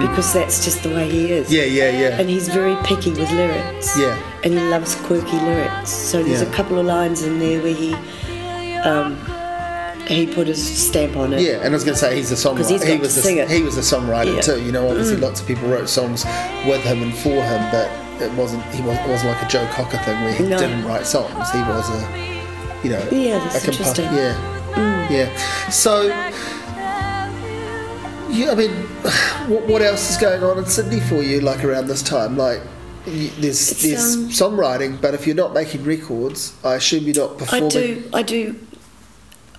[0.00, 1.48] because that's just the way he is.
[1.48, 1.52] Mm.
[1.52, 2.20] Yeah, yeah, yeah.
[2.20, 3.98] And he's very picky with lyrics.
[3.98, 4.18] Yeah.
[4.44, 5.90] And he loves quirky lyrics.
[5.90, 6.48] So there's Yeah.
[6.48, 7.94] a couple of lines in there where he
[8.84, 9.16] um,
[10.06, 11.40] he put his stamp on it.
[11.42, 12.86] Yeah, and I was going to say he's a songwriter.
[12.86, 14.40] He was a, he was a songwriter Yeah.
[14.40, 14.44] Mm.
[14.44, 14.62] too.
[14.64, 16.24] You know, obviously lots of people wrote songs
[16.66, 17.90] with him and for him, but
[18.22, 18.62] it wasn't.
[18.74, 20.58] He wasn't, it wasn't like a Joe Cocker thing where he No.
[20.58, 21.50] didn't write songs.
[21.50, 22.37] He was a,
[22.84, 24.06] you know, Yeah, that's interesting.
[24.06, 24.16] Mm.
[24.16, 25.36] Yeah, yeah.
[25.70, 26.02] So,
[28.30, 28.70] yeah, I mean,
[29.48, 31.40] what, what else is going on in Sydney for you?
[31.40, 32.60] Like around this time, like.
[33.06, 37.38] There's It's, there's um, songwriting, but if you're not making records, I assume you're not
[37.38, 37.64] performing.
[37.64, 38.58] I do I do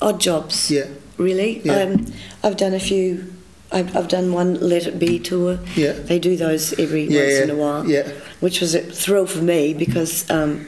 [0.03, 0.70] odd jobs.
[0.70, 0.86] Yeah,
[1.17, 1.59] Really?
[1.61, 1.74] Yeah.
[1.82, 2.05] Um,
[2.43, 3.34] I've done a few.
[3.72, 5.59] I've, I've done one Let It Be tour.
[5.76, 5.93] Yeah.
[5.93, 7.89] They do those every Yeah, once yeah, in a while.
[7.89, 8.11] yeah.
[8.39, 10.67] Which was a thrill for me because um,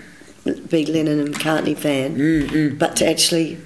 [0.70, 2.16] big Lennon and McCartney fan.
[2.18, 3.58] Mm, But to actually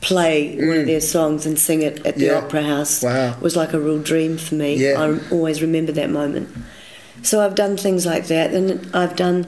[0.00, 2.34] play one of their songs and sing it at the Yeah.
[2.38, 3.36] Opera House Wow.
[3.40, 4.76] was like a real dream for me.
[4.76, 5.00] Yeah.
[5.02, 6.48] I always remember that moment.
[7.22, 9.46] So I've done things like that, and I've done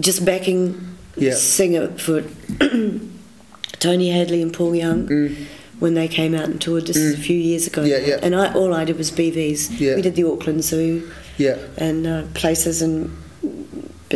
[0.00, 0.80] just backing
[1.16, 1.34] Yeah.
[1.34, 2.24] singer for
[3.78, 5.36] Tony Hadley and Paul Young
[5.78, 7.82] when they came out and toured just a few years ago.
[7.82, 7.88] Mm.
[7.88, 8.18] Yeah, yeah.
[8.22, 9.78] And I all I did was BVs.
[9.80, 9.94] Yeah.
[9.96, 13.10] We did the Auckland Zoo yeah, and uh, places and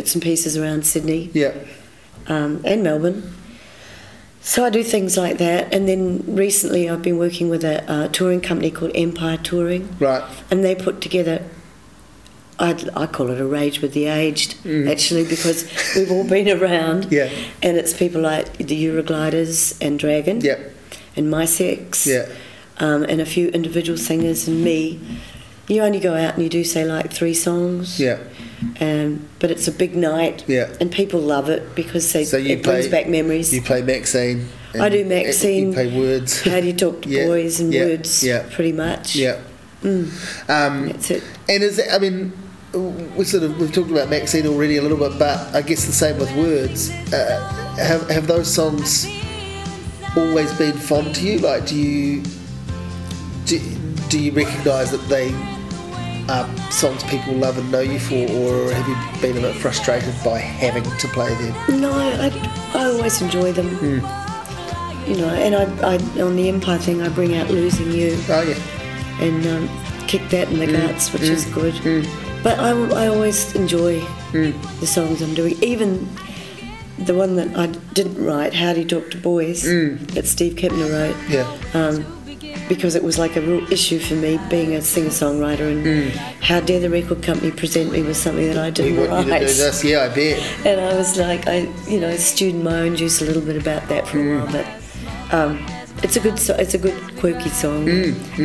[0.05, 1.51] bits and pieces around Sydney yeah,
[2.27, 3.33] um, and Melbourne.
[4.39, 8.07] So I do things like that, and then recently I've been working with a, uh
[8.09, 10.23] touring company called Empire Touring, right.
[10.51, 11.41] and they put together.
[12.59, 14.55] I'd, I call it a rage with the aged,
[14.87, 17.11] actually, because we've all been around, Mm.
[17.19, 17.29] Yeah.
[17.63, 20.59] and it's people like the Eurogliders and Dragon, Yeah.
[21.17, 22.27] and Mi-Sex, Yeah.
[22.77, 24.99] um, and a few individual singers and me.
[25.67, 28.19] You only go out and you do say like three songs, Yeah.
[28.79, 30.69] Um, but it's a big night, Yeah.
[30.79, 33.53] and people love it because they, So it brings back memories.
[33.53, 34.47] You play Maxine.
[34.79, 35.67] I do Maxine.
[35.69, 36.41] You play words.
[36.43, 38.23] How do you talk to Yeah, boys and yeah, words?
[38.23, 38.45] yeah.
[38.51, 39.15] pretty much.
[39.15, 39.39] Yeah.
[39.83, 40.11] Um,
[40.87, 41.23] That's it.
[41.47, 42.33] and is it, I mean,
[43.15, 45.91] we sort of we've talked about Maxine already a little bit, but I guess the
[45.93, 46.89] same with words.
[47.13, 47.39] Uh,
[47.77, 49.05] have have those songs
[50.17, 51.39] always been fond to you?
[51.39, 52.23] Like, do you
[53.45, 53.59] do,
[54.09, 55.29] do you recognise that they
[56.29, 60.13] are songs people love and know you for, or have you been a bit frustrated
[60.23, 61.81] by having to play them?
[61.81, 62.29] No, I,
[62.73, 63.69] I always enjoy them.
[63.75, 65.09] Hmm.
[65.09, 68.41] You know, and I, I on the Empire thing, I bring out losing you Oh
[68.41, 69.69] yeah, and um,
[70.07, 70.73] kick that in the Hmm.
[70.87, 71.75] guts, which is good.
[72.43, 73.99] But I, I always enjoy
[74.31, 74.51] Hmm.
[74.79, 76.07] the songs I'm doing, even
[76.97, 79.61] the one that I didn't write, "How Do You Talk to Boys,"
[80.15, 81.15] that Steve Kipner wrote.
[81.15, 81.31] Hmm.
[81.33, 82.14] yeah, um,
[82.67, 86.11] because it was like a real issue for me being a singer-songwriter and
[86.43, 89.41] how dare the record company present me with something that I didn't want write.
[89.43, 89.83] you to do this.
[89.83, 90.39] Yeah, I bet.
[90.65, 93.55] And I was like, I, you know, stewed in my own juice a little bit
[93.55, 94.65] about that for a while, but
[95.33, 95.63] um,
[96.03, 97.85] it's a good, so- it's a good quirky song.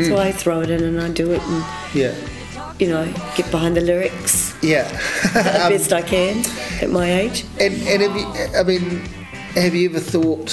[0.05, 1.65] So I throw it in and I do it, and
[1.95, 2.15] Yeah,
[2.79, 3.05] you know,
[3.37, 4.85] get behind the lyrics yeah.
[5.33, 6.45] the Um, best I can
[6.83, 7.45] at my age.
[7.59, 9.01] And, and have you, I mean,
[9.55, 10.51] have you ever thought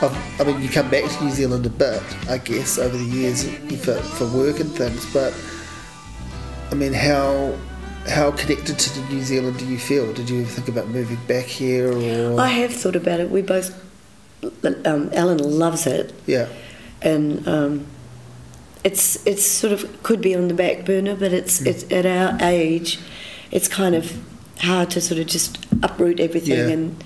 [0.00, 3.42] I mean, you come back to New Zealand a bit, I guess, over the years
[3.84, 5.34] for, for work and things, but
[6.70, 7.56] I mean, how
[8.08, 10.12] how connected to New Zealand do you feel?
[10.14, 12.40] Did you ever think about moving back here or?
[12.40, 13.30] I have thought about it.
[13.30, 13.74] We both,
[14.86, 16.14] um, Alan loves it.
[16.26, 16.46] yeah,
[17.02, 17.86] and um,
[18.84, 22.38] it's it's sort of could be on the back burner, but it's it's at our
[22.40, 23.00] age,
[23.50, 24.16] it's kind of
[24.60, 26.68] hard to sort of just uproot everything Yeah.
[26.68, 27.04] and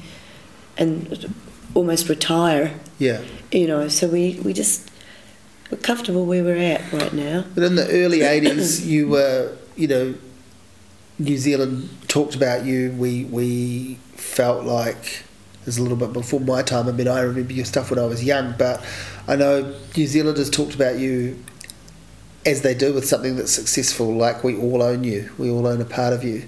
[0.76, 1.34] and
[1.74, 3.22] almost retire, yeah.
[3.50, 3.88] you know.
[3.88, 4.90] So we we just
[5.70, 7.44] we're comfortable where we're at right now.
[7.54, 10.14] But in the early 80s, you were, you know,
[11.18, 12.92] New Zealand talked about you.
[12.92, 15.24] We we felt like
[15.60, 16.88] it was a little bit before my time.
[16.88, 18.84] I mean, I remember your stuff when I was young, but
[19.28, 21.38] I know New Zealanders talked about you
[22.44, 25.80] as they do with something that's successful, like we all own you, we all own
[25.80, 26.44] a part of you.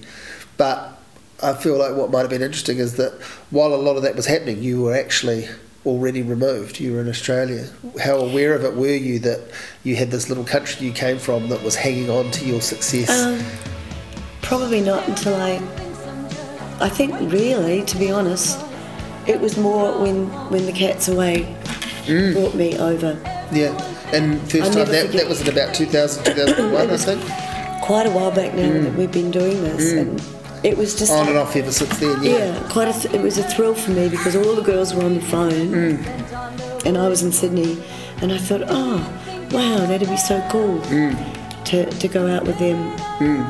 [0.56, 0.93] But
[1.42, 3.12] I feel like what might have been interesting is that
[3.50, 5.48] while a lot of that was happening, you were actually
[5.84, 6.80] already removed.
[6.80, 7.68] You were in Australia.
[8.02, 9.40] How aware of it were you that
[9.82, 13.10] you had this little country you came from that was hanging on to your success?
[13.10, 13.42] Um,
[14.42, 15.52] Probably not until I.
[16.80, 18.58] I think really, to be honest,
[19.26, 21.54] it was more when when the cat's away
[22.06, 22.34] Mm.
[22.34, 23.18] brought me over.
[23.50, 23.72] Yeah.
[24.12, 27.22] And first time that, that was in about 2000, 2001, I think.
[27.82, 28.84] Quite a while back now Mm.
[28.84, 30.20] that we've been doing this, and
[30.64, 32.22] it was just On and off ever since then.
[32.22, 32.32] Yeah.
[32.38, 35.04] Yeah, quite a th- it was a thrill for me because all the girls were
[35.04, 36.86] on the phone, Mm.
[36.86, 37.76] and I was in Sydney,
[38.22, 38.98] and I thought, oh,
[39.52, 41.14] wow, that'd be so cool Mm.
[41.66, 42.78] to, to go out with them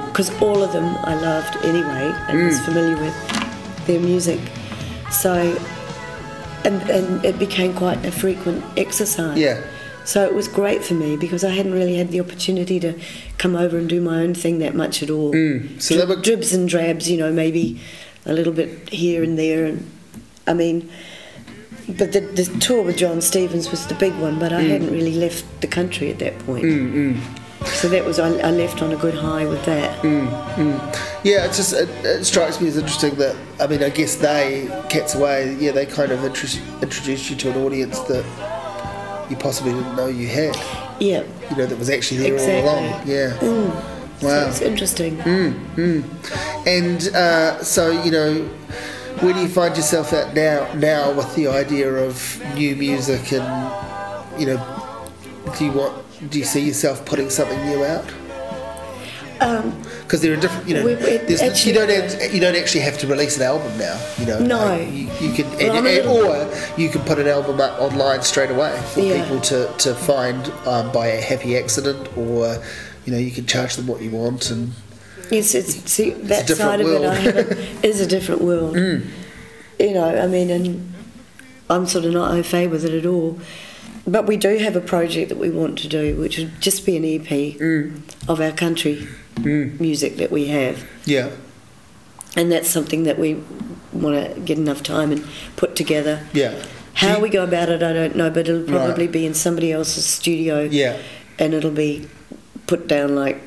[0.08, 2.64] because all of them I loved anyway and was Mm.
[2.64, 4.40] familiar with their music,
[5.10, 5.32] so
[6.64, 9.36] and and it became quite a frequent exercise.
[9.38, 9.60] Yeah.
[10.04, 12.94] So it was great for me because I hadn't really had the opportunity to
[13.38, 15.32] come over and do my own thing that much at all.
[15.32, 15.80] Mm.
[15.80, 17.80] So they were- dribs and drabs, you know, maybe
[18.26, 19.90] a little bit here and there, and
[20.46, 20.90] I mean,
[21.88, 24.38] but the, the tour with John Stevens was the big one.
[24.38, 24.68] But I Mm.
[24.70, 26.64] hadn't really left the country at that point.
[27.66, 30.04] So that was I, I left on a good high with that.
[31.24, 34.68] Yeah, it's just it, it strikes me as interesting that I mean I guess they
[34.90, 38.24] Cats Away yeah they kind of intro- introduced you to an audience that
[39.30, 40.56] you possibly didn't know you had.
[41.00, 42.68] Yeah, you know that was actually there Exactly.
[42.68, 43.06] all along.
[43.06, 43.36] Yeah.
[43.40, 44.20] Mm.
[44.20, 44.48] So wow.
[44.48, 45.16] it's interesting.
[45.18, 46.66] Mm, mm.
[46.66, 48.48] and uh, so you know
[49.20, 54.40] where do you find yourself at now now with the idea of new music and
[54.40, 55.10] you know
[55.56, 58.04] do you want do you see yourself putting something new out
[59.40, 62.98] Um, because there are different, you know, We- actually- you don't you don't actually have
[62.98, 64.38] to release an album now, you know.
[64.38, 64.58] No.
[64.58, 68.22] Uh, you, you can, Well, and, and- or you can put an album up online
[68.22, 69.22] straight away for Yeah.
[69.22, 72.58] people to to find um, by a happy accident, or
[73.04, 74.72] you know, you can charge them what you want, and
[75.30, 77.02] Yes, it's see that side of it.
[77.02, 78.76] I is a different world.
[78.76, 80.92] You know, I mean, and
[81.68, 83.38] I'm sort of not au fait with it at all.
[84.06, 86.94] But we do have a project that we want to do, which would just be
[86.98, 87.56] an EP
[88.28, 89.08] of our country
[89.42, 91.30] music that we have, yeah,
[92.36, 93.42] and that's something that we
[93.92, 95.24] want to get enough time and
[95.56, 96.20] put together.
[96.32, 96.54] yeah,
[96.94, 99.12] How Do we go about it, I don't know, but it'll probably Right.
[99.12, 100.62] be in somebody else's studio.
[100.70, 100.96] yeah,
[101.38, 102.08] and it'll be
[102.66, 103.40] put down like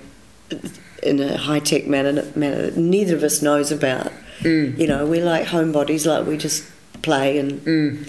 [1.04, 4.12] in a high tech manner, manner that neither of us knows about.
[4.42, 4.78] Mm.
[4.78, 6.64] You know, we're like homebodies, like we just
[7.02, 8.08] play, and Mm.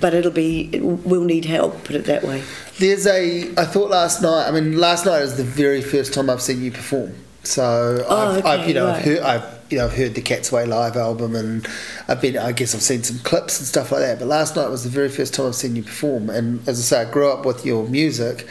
[0.00, 1.84] But it'll be we'll need help.
[1.84, 2.42] Put it that way.
[2.78, 3.52] There's a.
[3.56, 4.48] I thought last night.
[4.48, 7.14] I mean, last night is the very first time I've seen you perform.
[7.44, 10.22] So Oh, I've, okay, I've you know, I've heard, I've you know, I've heard the
[10.22, 11.66] Cat's Away live album, and
[12.08, 12.36] I've been.
[12.36, 14.18] I guess I've seen some clips and stuff like that.
[14.18, 16.30] But last night was the very first time I've seen you perform.
[16.30, 18.46] And as I say, I grew up with your music.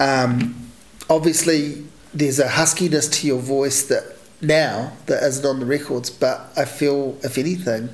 [0.00, 0.70] Um,
[1.10, 6.10] obviously, there's a huskiness to your voice that now that isn't on the records.
[6.10, 7.90] But I feel, if anything,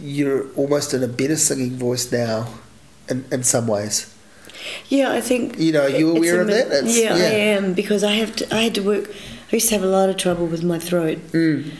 [0.00, 2.46] you're almost in a better singing voice now,
[3.08, 4.14] in, in some ways.
[4.88, 5.58] Yeah, I think.
[5.58, 6.66] You know, you're aware of that?
[6.68, 7.18] It's- yeah, I
[7.56, 8.54] am because I have to.
[8.54, 9.10] I had to work.
[9.52, 11.70] I used to have a lot of trouble with my throat, Mm.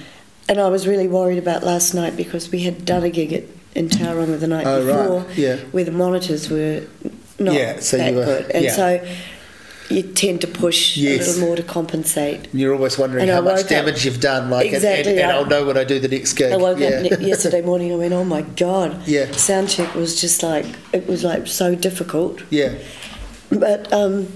[0.48, 3.44] and I was really worried about last night because we had done a gig at,
[3.74, 5.56] in Tauranga the night Oh, right, before, yeah.
[5.72, 6.82] where the monitors were
[7.38, 8.72] not Yeah, so that you were- good, and yeah.
[8.72, 9.06] so
[9.90, 11.26] you tend to push Yes.
[11.26, 12.48] a little more to compensate.
[12.52, 15.30] You're always wondering And how much woke up- damage you've done, like, Exactly, and, and
[15.32, 16.52] I- I'll know when I do the next gig.
[16.52, 17.06] I woke yeah.
[17.10, 17.92] up yesterday morning.
[17.92, 19.30] I went, "Oh my god!" Yeah.
[19.32, 22.42] Sound check was just like it was like so difficult.
[22.50, 22.72] yeah,
[23.50, 24.28] But um,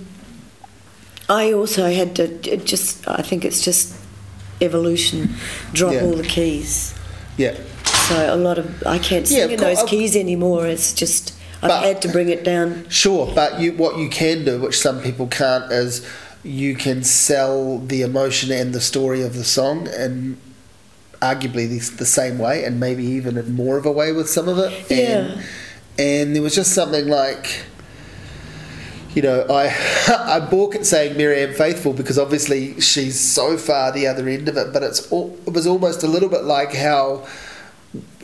[1.28, 3.06] I also had to it just.
[3.08, 3.94] I think it's just
[4.60, 5.34] evolution.
[5.72, 6.02] Drop Yeah.
[6.04, 6.94] all the keys.
[7.36, 7.54] yeah,
[8.08, 10.66] So a lot of I can't Yeah, in those keys anymore.
[10.66, 11.32] It's just
[11.62, 12.86] I've But- had to bring it down.
[12.88, 13.30] sure.
[13.34, 16.04] But you, what you can do, which some people can't, is
[16.42, 20.36] you can sell the emotion and the story of the song, and
[21.20, 24.48] arguably the, the same way, and maybe even in more of a way with some
[24.48, 24.72] of it.
[24.90, 25.42] And, Yeah.
[26.04, 27.64] and there was just something like.
[29.14, 29.66] You know, I
[30.08, 34.56] I balk at saying Marianne Faithfull because obviously she's so far the other end of
[34.56, 37.26] it, but it's all, it was almost a little bit like how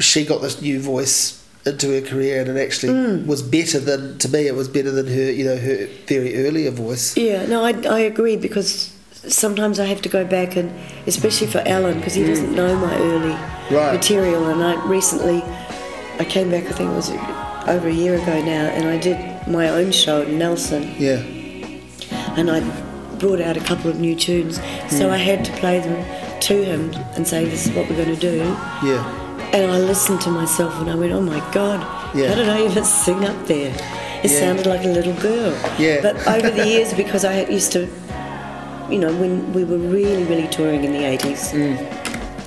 [0.01, 3.26] she got this new voice into her career and it actually Mm.
[3.26, 6.70] was better than to me it was better than her you know her very earlier
[6.70, 10.70] voice Yeah, no, I, I agree because sometimes I have to go back and,
[11.06, 13.70] especially for Alan, because he doesn't know my early Mm.
[13.76, 13.92] Right.
[13.94, 14.46] material.
[14.46, 15.42] And I recently,
[16.18, 17.11] I came back, I think it was
[17.68, 21.20] over a year ago now, and I did my own show in Nelson, yeah
[22.38, 22.61] and I
[23.18, 24.56] brought out a couple of new tunes.
[24.98, 25.11] So Mm.
[25.11, 25.98] I had to play them
[26.48, 28.36] to him and say, "This is what we're going to do."
[28.90, 29.02] yeah
[29.59, 31.80] And I listened to myself, and I went, "Oh my God,
[32.14, 32.28] Yeah.
[32.28, 33.72] how did I even sing up there?"
[34.22, 34.40] It Yeah.
[34.40, 35.52] sounded like a little girl.
[35.78, 36.00] Yeah.
[36.00, 37.80] But over the years, because I used to,
[38.92, 41.76] you know, when we were really, really touring in the 80s, Mm.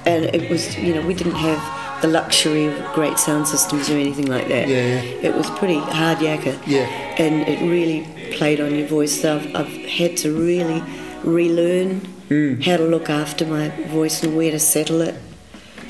[0.05, 1.59] and it was, you know, we didn't have
[2.01, 4.67] the luxury of great sound systems or anything like that.
[4.69, 5.27] Yeah, yeah.
[5.27, 6.53] It was pretty hard yakka.
[6.65, 6.85] Yeah.
[7.17, 8.07] And it really
[8.37, 9.13] played on your voice.
[9.21, 10.81] So I've, I've had to really
[11.23, 15.15] relearn and how to look after my voice and where to settle it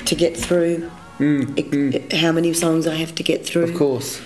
[0.06, 0.90] to get through.
[1.22, 1.94] Mm, mm.
[1.94, 4.20] It- how many songs I have to get through, Of course.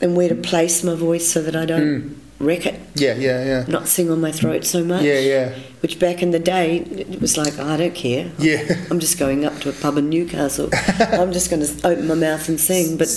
[0.00, 2.14] and where to place my voice so that I don't mm.
[2.38, 3.64] wreck it, Yeah, yeah, yeah.
[3.68, 5.02] not sing on my throat so much.
[5.02, 5.54] Yeah, yeah.
[5.80, 8.30] Which back in the day, it was like, oh, I don't care.
[8.38, 8.62] Yeah.
[8.90, 10.68] I'm just going up to a pub in Newcastle.
[10.98, 12.96] I'm just going to open my mouth and sing.
[12.98, 13.08] But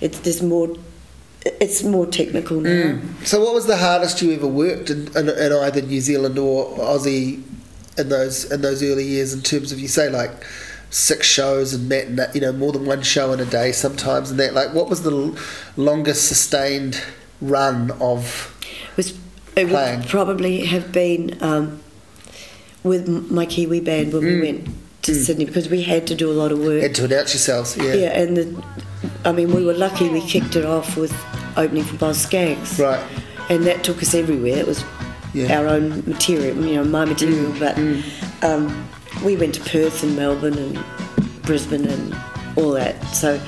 [0.00, 0.68] it's there's more.
[1.42, 2.98] It's more technical now.
[3.24, 6.76] So, what was the hardest you ever worked in, in, in either New Zealand or
[6.76, 7.42] Aussie
[7.96, 9.32] in those in those early years?
[9.32, 10.32] In terms of you say like
[10.90, 14.38] six shows and matinee, you know, more than one show in a day sometimes, and
[14.40, 15.36] that like what was the l-
[15.76, 17.00] longest sustained
[17.40, 18.56] run of?
[18.92, 19.10] It was
[19.56, 20.00] it Playing.
[20.00, 21.80] would probably have been um,
[22.82, 24.68] with my Kiwi band when we went
[25.02, 26.82] to Sydney because we had to do a lot of work.
[26.82, 27.94] Had to announce yourselves, yeah.
[27.94, 28.64] yeah, and the,
[29.24, 30.08] I mean, we were lucky.
[30.08, 31.12] We kicked it off with
[31.56, 32.78] opening for Boz Skaggs.
[32.78, 33.02] Right.
[33.48, 34.58] and that took us everywhere.
[34.58, 34.84] It was
[35.34, 35.46] Yeah.
[35.48, 35.58] Mm.
[35.58, 37.52] our own material, you know, my material.
[37.58, 37.76] But
[38.42, 38.88] um,
[39.24, 40.84] we went to Perth and Melbourne and
[41.42, 42.16] Brisbane and
[42.56, 43.02] all that.
[43.14, 43.40] So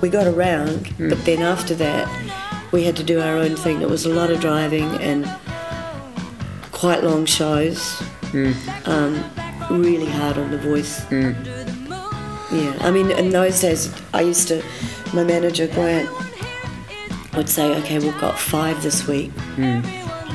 [0.00, 0.86] we got around.
[0.98, 1.10] Mm.
[1.10, 2.08] But then after that,
[2.72, 3.82] we had to do our own thing.
[3.82, 5.28] It was a lot of driving and
[6.72, 7.78] quite long shows.
[8.32, 8.54] Mm.
[8.88, 9.24] Um,
[9.70, 11.04] really hard on the voice.
[12.52, 14.62] Yeah, I mean, in those days, I used to,
[15.12, 16.08] my manager Grant
[17.34, 19.32] would say, "Okay, we've got five this week,"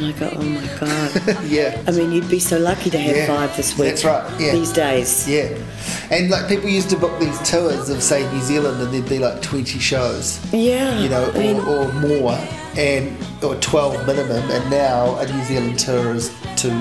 [0.03, 1.81] and I go, "Oh my god!" yeah.
[1.87, 3.89] I mean, you'd be so lucky to have Yeah, five this week.
[3.89, 4.51] that's right, yeah.
[4.53, 5.27] These days.
[5.27, 5.57] Yeah,
[6.11, 9.19] and like people used to book these tours of say New Zealand, and there'd be
[9.19, 10.99] like twenty shows, Yeah.
[10.99, 12.37] you know, I mean, or, or more,
[12.77, 14.49] and or twelve minimum.
[14.49, 16.71] And now a New Zealand tour is two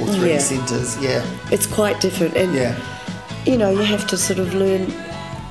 [0.00, 0.38] or three Yeah.
[0.38, 0.96] centres.
[1.02, 2.74] Yeah, it's quite different, and yeah,
[3.46, 4.92] you know, you have to sort of learn.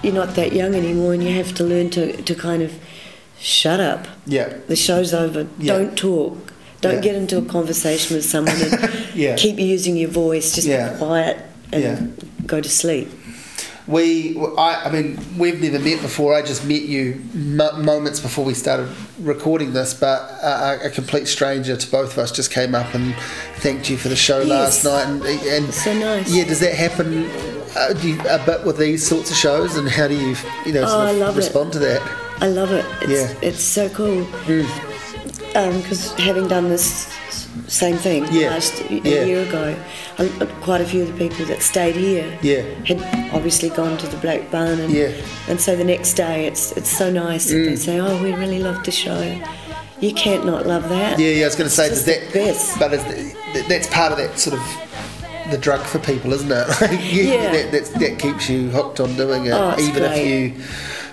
[0.03, 2.71] You're not that young anymore, and you have to learn to to kind of
[3.39, 4.07] shut up.
[4.25, 5.45] yeah, The show's over.
[5.59, 5.73] Yeah.
[5.77, 6.53] Don't talk.
[6.81, 7.01] Don't Yeah.
[7.01, 9.35] get into a conversation with someone and Yeah.
[9.35, 10.53] keep using your voice.
[10.53, 10.89] Just Yeah.
[10.93, 11.37] be quiet
[11.73, 12.13] and
[12.45, 13.09] go to sleep.
[13.87, 16.35] We, I, I mean, we've never met before.
[16.35, 18.89] I just met you mo- moments before we started
[19.21, 23.15] recording this, but a, a complete stranger to both of us just came up and
[23.59, 25.05] thanked you for the show last night.
[25.07, 26.29] And, and So nice.
[26.29, 27.29] Yeah, does that happen
[27.77, 29.77] uh, you, a bit with these sorts of shows?
[29.77, 31.37] And how do you, you know, Oh, sort I of love it.
[31.37, 32.01] respond to that?
[32.41, 32.85] I love it.
[33.03, 33.27] It's, Yeah.
[33.39, 33.43] Mm.
[33.43, 34.27] it's so cool.
[35.57, 37.07] Because having done this
[37.67, 38.51] same thing Yeah.
[38.51, 39.23] last a Yeah.
[39.23, 39.75] year ago,
[40.61, 42.61] quite a few of the people that stayed here Yeah.
[42.85, 42.99] had
[43.33, 45.09] obviously gone to the Black Barn, and Yeah.
[45.49, 47.45] and so the next day it's it's so nice.
[47.45, 47.77] that They Mm.
[47.77, 49.23] say, "Oh, we really loved the show."
[49.99, 51.17] You can't not love that.
[51.17, 51.45] Yeah, yeah.
[51.45, 52.77] I was going to say, It's that, the best.
[52.77, 52.91] but
[53.67, 54.61] that's part of that sort of
[55.49, 56.67] the drug for people, isn't it?
[57.01, 57.51] You- Yeah.
[57.71, 60.53] That, that keeps you hooked on doing it, Oh, even if you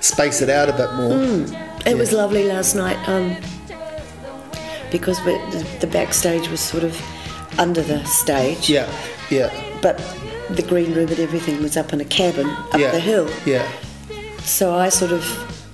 [0.00, 1.16] space it out a bit more.
[1.86, 3.36] It was lovely last night um,
[4.94, 6.94] because the, the backstage was sort of
[7.58, 8.70] under the stage.
[8.70, 8.88] Yeah,
[9.28, 9.50] yeah,
[9.82, 9.98] But
[10.50, 12.92] the green room and everything was up in a cabin up yeah.
[12.92, 13.28] the hill.
[13.44, 13.66] Yeah,
[14.42, 15.22] So I sort of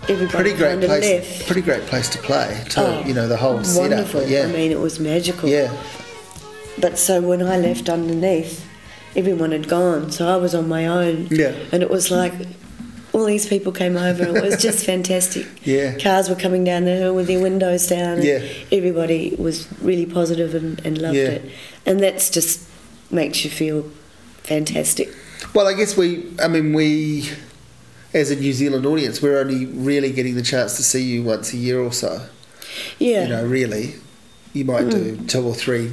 [0.08, 1.04] everybody pretty great place.
[1.04, 1.46] left.
[1.46, 2.64] Pretty great place to play.
[2.70, 4.20] To Oh, you know the whole wonderful.
[4.20, 4.30] setup.
[4.30, 5.48] Yeah, I mean, it was magical.
[5.50, 5.70] yeah,
[6.78, 8.66] But so when I left underneath,
[9.14, 11.28] everyone had gone, so I was on my own.
[11.30, 11.52] Yeah.
[11.72, 12.32] And it was like
[13.12, 14.24] all these people came over.
[14.36, 15.46] It was just fantastic.
[15.64, 15.96] Yeah.
[15.98, 18.18] Cars were coming down the hill with their windows down.
[18.18, 18.42] and Yeah.
[18.70, 21.24] Everybody was really positive and, and loved Yeah.
[21.24, 21.50] it.
[21.86, 22.68] And that's just
[23.11, 23.90] makes you feel
[24.42, 25.14] fantastic.
[25.54, 26.26] Well, I guess we.
[26.42, 27.28] I mean, we.
[28.12, 31.52] As a New Zealand audience, we're only really getting the chance to see you once
[31.52, 32.26] a year or so.
[32.98, 33.22] Yeah.
[33.22, 33.94] You know, really,
[34.52, 35.28] you might do mm.
[35.28, 35.92] two or three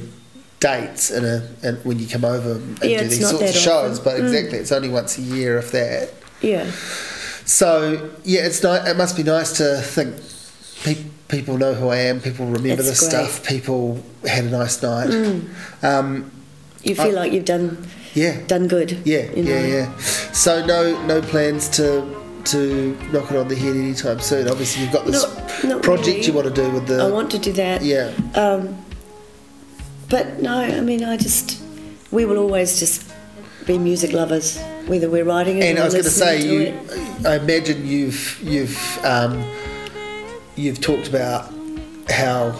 [0.58, 4.00] dates in a and when you come over and Yeah, do these sorts of shows.
[4.00, 4.04] often.
[4.04, 4.24] But mm.
[4.24, 6.10] exactly, it's only once a year, if that.
[6.40, 6.70] Yeah.
[7.44, 10.14] So yeah, it's ni- It must be nice to think
[10.84, 12.20] pe- people know who I am.
[12.20, 13.24] People remember It's the great.
[13.24, 13.28] Mm.
[13.30, 13.46] stuff.
[13.48, 15.10] People had a nice night.
[15.82, 16.30] Um,
[16.82, 18.98] You feel I- like you've done yeah, done good.
[19.04, 19.50] yeah, you know?
[19.50, 19.98] yeah, yeah.
[20.32, 22.04] So no, no plans to
[22.44, 24.48] to knock it on the head anytime soon.
[24.48, 26.26] Obviously, you've got this Not- not project really.
[26.26, 27.02] you want to do with the.
[27.02, 27.82] I want to do that.
[27.82, 28.76] Yeah, Um,
[30.08, 31.60] but no, I mean, I just,
[32.10, 33.02] we will always just
[33.68, 36.60] be music lovers, whether we're writing it and I was going to say, you.
[36.72, 37.26] it.
[37.26, 39.44] I imagine you've you've um,
[40.56, 41.52] you've talked about
[42.08, 42.58] how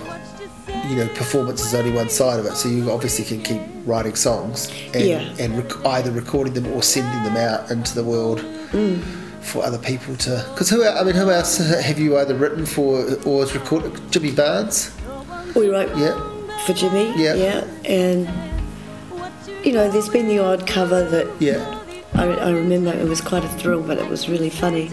[0.89, 2.53] you know performance is only one side of it.
[2.57, 5.35] So you obviously can keep writing songs and, Yeah.
[5.41, 8.39] and rec- either recording them or sending them out into the world.
[8.73, 9.03] Mm.
[9.41, 10.85] For other people to, because who?
[10.87, 13.93] I mean, who else have you either written for or has recorded?
[14.13, 14.91] Jimmy Barnes,
[15.57, 16.13] We wrote yeah,
[16.67, 17.15] for Jimmy.
[17.17, 17.33] Yeah.
[17.35, 17.65] Yeah.
[17.87, 18.29] And,
[19.69, 21.79] you know, there's been the odd cover that yeah,
[22.15, 24.89] I, I remember it was quite a thrill, but it was really funny.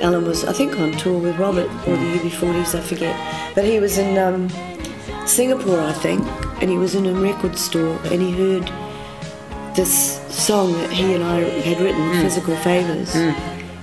[0.00, 3.54] Alan was, I think, on tour with Robert or the UB40s, I forget.
[3.56, 4.48] But he was in um,
[5.26, 6.24] Singapore, I think,
[6.62, 8.70] and he was in a record store and he heard
[9.74, 13.12] this song that he and I had written, Physical Favours,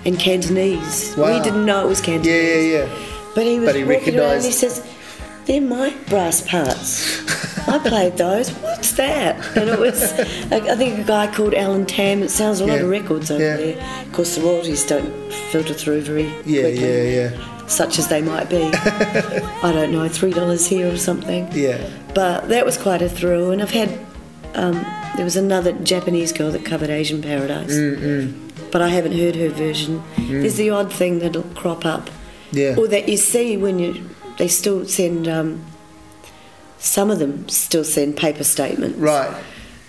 [0.05, 1.17] in Cantonese.
[1.17, 1.37] Wow.
[1.37, 2.27] We didn't know it was Cantonese.
[2.33, 3.05] Yeah, yeah, yeah.
[3.35, 4.87] But he was But he walking around and he says,
[5.45, 7.25] they're my brass parts.
[7.69, 8.49] I played those.
[8.51, 9.35] What's that?
[9.57, 10.11] And it was,
[10.51, 12.23] I I think a guy called Alan Tam.
[12.23, 12.83] It sounds a lot Yeah.
[12.83, 13.57] of records over Yeah.
[13.57, 14.03] there.
[14.05, 15.11] Of course, the royalties don't
[15.51, 17.67] filter through very Yeah, quickly, yeah, yeah.
[17.67, 18.63] such as they might be.
[19.63, 21.47] I don't know, three dollars here or something.
[21.53, 21.77] Yeah.
[22.13, 23.89] But that was quite a thrill, and I've had.
[24.55, 24.83] Um,
[25.15, 28.33] there was another Japanese girl that covered Asian Paradise, Mm,
[28.71, 30.01] but I haven't heard her version.
[30.17, 32.09] There's the odd thing that'll crop up,
[32.51, 32.75] Yeah.
[32.77, 34.09] or that you see when you.
[34.37, 35.27] They still send.
[35.27, 35.61] Um,
[36.79, 39.33] some of them still send paper statements, Right.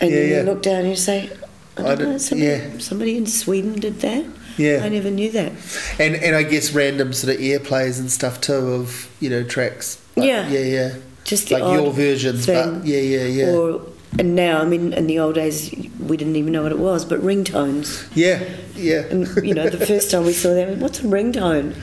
[0.01, 0.37] And yeah, then yeah.
[0.39, 1.31] you look down and you say,
[1.77, 2.79] I I don't know, don't- somebody, yeah.
[2.79, 4.25] somebody in Sweden did that.
[4.57, 4.81] Yeah.
[4.83, 5.53] I never knew that.
[5.99, 9.99] And and I guess random sort of airplays and stuff too of you know tracks.
[10.17, 10.49] Like, Yeah.
[10.49, 10.95] yeah, yeah.
[11.25, 12.79] Just like odd your versions, thing.
[12.81, 13.81] but yeah, yeah, yeah, Or
[14.19, 17.05] and now, I mean, in the old days, we didn't even know what it was,
[17.05, 18.09] but ringtones.
[18.15, 18.43] yeah,
[18.75, 19.03] yeah.
[19.11, 21.75] And you know, the first time we saw them, what's a ringtone?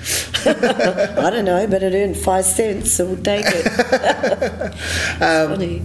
[1.18, 4.74] I don't know, but it earned five cents, so we'll take it.
[5.20, 5.82] Um, Funny.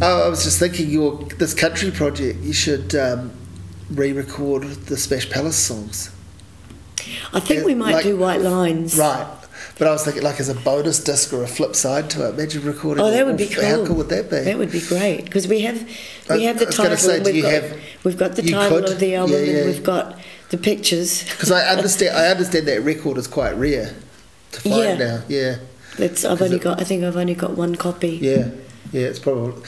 [0.00, 3.30] Oh, I was just thinking, your this country project, you should um,
[3.90, 6.10] re-record the Smash Palace songs.
[7.32, 8.98] I think yeah, we might like- do white lines.
[8.98, 9.26] Right.
[9.82, 12.34] But I was thinking, like, as a bonus disc or a flip side to it.
[12.38, 13.02] Imagine recording.
[13.04, 13.64] Oh, that would be cool.
[13.64, 14.38] How cool would that be?
[14.38, 15.82] That would be great because we have
[16.30, 16.96] we I- have the I was gonna title.
[16.98, 18.90] say, do we've you got have- we've got the title could?
[18.90, 19.56] of the album, Yeah, yeah.
[19.58, 20.20] and we've got
[20.50, 21.24] the pictures.
[21.24, 23.92] Because I understand, I understand that record is quite rare
[24.52, 24.94] to find Yeah.
[24.98, 25.22] now.
[25.26, 25.56] Yeah,
[25.98, 28.20] That's I've only it- got I think I've only got one copy.
[28.22, 28.50] yeah,
[28.92, 29.08] yeah.
[29.08, 29.60] It's probably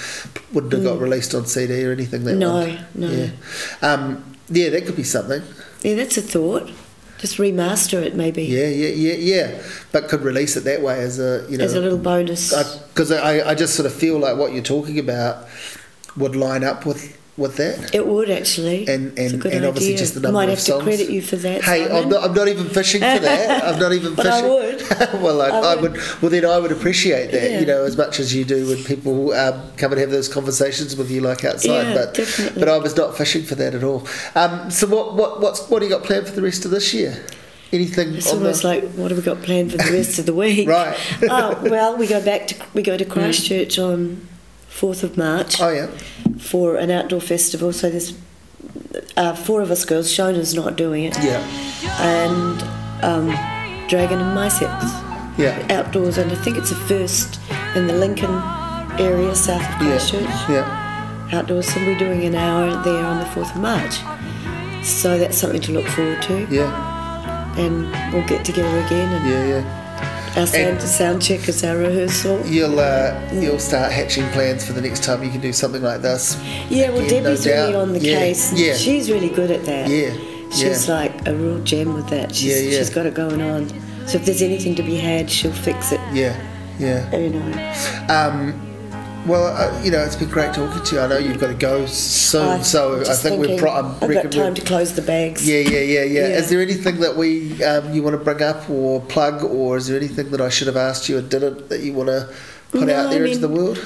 [0.53, 2.23] wouldn't have got released on CD or anything.
[2.23, 2.39] That Mm.
[2.39, 2.79] No, one.
[2.95, 3.09] no.
[3.11, 3.29] Yeah,
[3.83, 5.43] um, yeah, that could be something.
[5.83, 6.71] Yeah, that's a thought.
[7.25, 9.63] Just remaster it maybe Yeah, yeah, yeah, yeah.
[9.93, 12.51] But could release it that way as a you know as a little bonus.
[12.89, 15.49] because I, I, I just sort of feel like what you're talking about
[16.19, 17.93] would line up with with that.
[17.95, 18.87] it would actually.
[18.87, 19.99] And and, and obviously idea.
[19.99, 20.79] just the I number might of have songs.
[20.81, 21.63] to credit you for that.
[21.65, 23.65] Hey, I'm not, I'm not even fishing for that.
[23.75, 24.51] I'm not even But I fishing.
[25.13, 25.23] would.
[25.23, 25.93] well, I, I I would.
[25.93, 26.01] would.
[26.23, 27.51] Well, then I would appreciate that.
[27.51, 27.61] Yeah.
[27.61, 30.95] You know, as much as you do when people um, come and have those conversations
[30.97, 31.89] with you, like outside.
[31.89, 32.61] Yeah, but definitely.
[32.61, 34.07] but I was not fishing for that at all.
[34.37, 36.95] Um, so what what what's what do you got planned for the rest of this
[36.95, 37.25] year?
[37.73, 38.15] Anything?
[38.15, 40.69] It's almost the, like what have we got planned for the rest of the week?
[40.75, 40.97] Right.
[41.29, 44.29] oh well, we go back to we go to Christchurch on
[44.81, 45.87] fourth of March Oh yeah.
[46.39, 47.73] for an outdoor festival.
[47.73, 48.13] So there's
[49.17, 50.11] uh, four of us girls.
[50.13, 51.17] Shona's not doing it.
[51.23, 51.41] Yeah.
[52.01, 52.63] And
[53.05, 53.27] um,
[53.89, 54.85] Dragon and Mi-Sex
[55.39, 55.67] Yeah.
[55.71, 57.39] outdoors, and I think it's the first
[57.77, 58.35] in the Lincoln
[58.99, 60.23] area south of Christchurch.
[60.49, 60.51] Yeah.
[60.51, 61.39] Yeah.
[61.39, 63.95] Outdoors, so we're doing an hour there on the fourth of March.
[64.85, 67.59] So that's something to look forward to, Yeah.
[67.59, 69.09] and we'll get together again.
[69.13, 69.45] And Yeah.
[69.47, 69.65] Yeah.
[70.37, 72.45] Our sound, to sound check is our rehearsal.
[72.47, 76.03] You'll uh, you'll start hatching plans for the next time you can do something like
[76.03, 76.37] this.
[76.69, 78.53] Yeah, well, Again, no Debbie's really on the Yeah, case.
[78.53, 78.75] yeah.
[78.75, 79.89] She's really good at that.
[79.89, 80.13] Yeah,
[80.51, 80.95] She's yeah.
[80.95, 82.35] like a real gem with that.
[82.35, 82.79] She's, Yeah, yeah.
[82.79, 83.69] she's got it going on.
[84.09, 86.01] So if there's anything to be had, she'll fix it.
[86.13, 86.37] Yeah.
[86.79, 87.17] Yeah.
[87.17, 87.75] You know.
[88.09, 88.74] Um,
[89.27, 91.01] well, uh, you know, it's been great talking to you.
[91.01, 93.59] I know you've got to go soon, so I think we're.
[93.59, 95.49] Pro- I'm I've got time to close the bags.
[95.49, 96.37] Yeah, yeah, yeah, yeah, Yeah.
[96.37, 99.87] Is there anything that we um, you want to bring up or plug, or is
[99.89, 102.33] there anything that I should have asked you and didn't that you want to
[102.71, 103.83] put No, out there I into the world?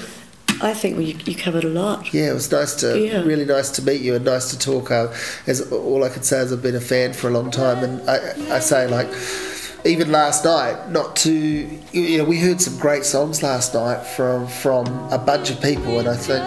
[0.61, 2.13] I think well, you, you covered a lot.
[2.13, 3.23] Yeah, it was nice to, Yeah.
[3.23, 4.91] really nice to meet you and nice to talk.
[4.91, 5.15] Uh,
[5.47, 8.11] as all I can say is I've been a fan for a long time, and
[8.11, 9.09] I, I say like,
[9.89, 11.33] even last night, not to,
[11.93, 15.99] you know, we heard some great songs last night from from a bunch of people,
[15.99, 16.45] and I think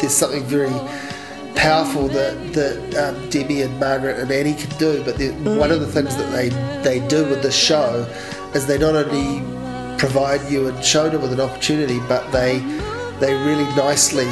[0.00, 0.72] there's something very
[1.54, 5.02] powerful that that um, Debbie and Margaret and Annie can do.
[5.04, 6.48] But the- one of the things that they
[6.82, 8.06] they do with this show
[8.54, 9.40] is they not only
[9.98, 12.58] provide you and Shona with an opportunity, but they
[13.20, 14.28] they really nicely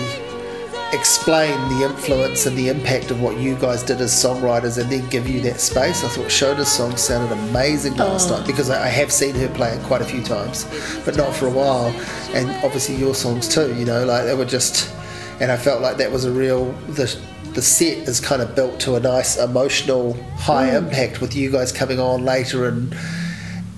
[0.93, 5.07] explain the influence and the impact of what you guys did as songwriters and then
[5.11, 6.03] give you that space.
[6.03, 8.39] I thought Shona's song sounded amazing last oh.
[8.39, 10.65] night because I I have seen her play it quite a few times,
[11.05, 11.89] but not for a while.
[12.33, 14.91] And obviously your songs too, you know, like they were just,
[15.41, 17.15] and I felt like that was a real, the,
[17.53, 20.79] the set is kind of built to a nice emotional high mm.
[20.79, 22.97] impact with you guys coming on later and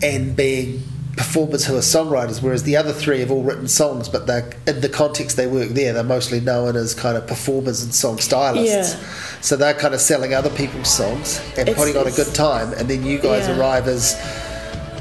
[0.02, 0.82] and being
[1.16, 4.80] performers who are songwriters, whereas the other three have all written songs, but they're in
[4.80, 8.94] the context they work there, they're mostly known as kind of performers and song stylists.
[8.94, 9.40] Yeah.
[9.40, 12.72] So they're kind of selling other people's songs and It's- putting on a good time,
[12.74, 13.58] and then you guys Yeah.
[13.58, 14.16] arrive as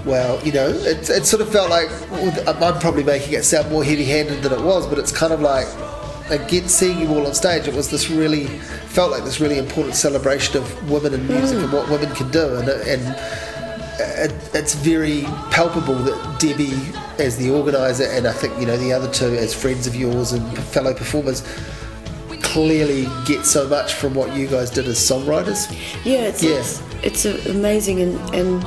[0.05, 1.89] well, you know, it, it sort of felt like
[2.47, 5.67] I'm probably making it sound more heavy-handed than it was, but it's kind of like
[6.29, 7.67] again seeing you all on stage.
[7.67, 8.45] It was this really
[8.89, 11.63] felt like this really important celebration of women in music Mm.
[11.65, 13.15] and what women can do, and and
[13.99, 16.79] it, it's very palpable that Debbie,
[17.23, 20.31] as the organizer, and I think you know the other two as friends of yours
[20.31, 21.43] and fellow performers,
[22.41, 25.69] clearly get so much from what you guys did as songwriters.
[26.05, 26.51] Yeah, it's Yeah.
[27.03, 28.63] it's, it's amazing and, and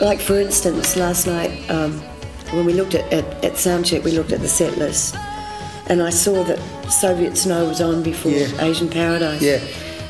[0.00, 1.98] like for instance, last night um,
[2.52, 5.14] when we looked at, at at soundcheck, we looked at the set list,
[5.86, 6.58] and I saw that
[6.90, 8.48] Soviet Snow was on before Yeah.
[8.62, 9.42] Asian Paradise.
[9.42, 9.60] Yeah.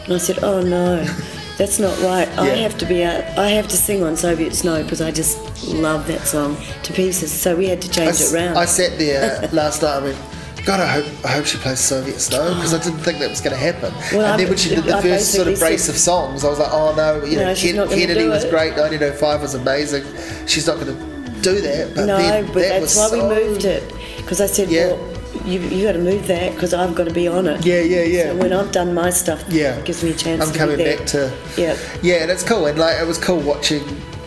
[0.04, 1.06] and I said, oh no.
[1.56, 2.28] That's not right.
[2.38, 3.22] I have to be out.
[3.38, 5.38] I have to sing on Soviet Snow because I just
[5.68, 7.30] love that song to pieces.
[7.32, 8.56] So we had to change s- it around.
[8.56, 9.94] I sat there last night.
[9.98, 10.18] I went,
[10.66, 13.40] God, I hope I hope she plays Soviet Snow because I didn't think that was
[13.40, 13.92] going to happen.
[14.16, 16.00] Well, and I- then when she did the I first sort of brace said- of
[16.00, 18.72] songs, I was like, Oh no, you know, No, she's Ken- Kennedy was great.
[18.76, 20.04] 1905 was amazing.
[20.48, 21.94] She's not going to do that.
[21.94, 23.84] But no, then but that that's was why we moved it
[24.16, 24.88] because I said, Yeah.
[24.88, 25.13] well,
[25.44, 27.64] you you got to move that because I've got to be on it.
[27.64, 28.22] Yeah, yeah, yeah.
[28.32, 30.42] So when I've done my stuff, Yeah, it gives me a chance.
[30.42, 31.76] I'm to coming back to Yeah.
[32.02, 32.66] yeah, and it's cool.
[32.66, 33.82] And like it was cool watching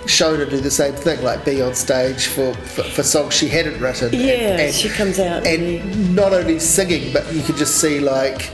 [0.05, 3.79] Shona do the same thing, like be on stage for for, for songs she hadn't
[3.81, 4.13] written.
[4.13, 7.99] Yeah, and, she comes out and and- not only singing, but you could just see
[7.99, 8.51] like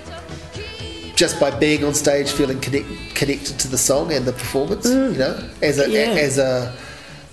[1.15, 4.85] just by being on stage, feeling connect, connected to the song and the performance.
[4.89, 5.91] You know, as a Mm.
[5.91, 6.21] Yeah.
[6.27, 6.73] as a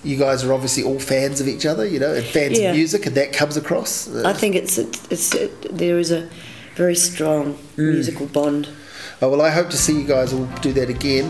[0.03, 2.71] you guys are obviously all fans of each other, you know, and fans Yeah.
[2.71, 4.07] of music, and that comes across.
[4.25, 6.27] I think it's it's, it's it, there is a
[6.75, 7.93] very strong Mm.
[7.93, 8.67] musical bond.
[9.21, 11.29] Oh, well, I hope to see you guys all do that again.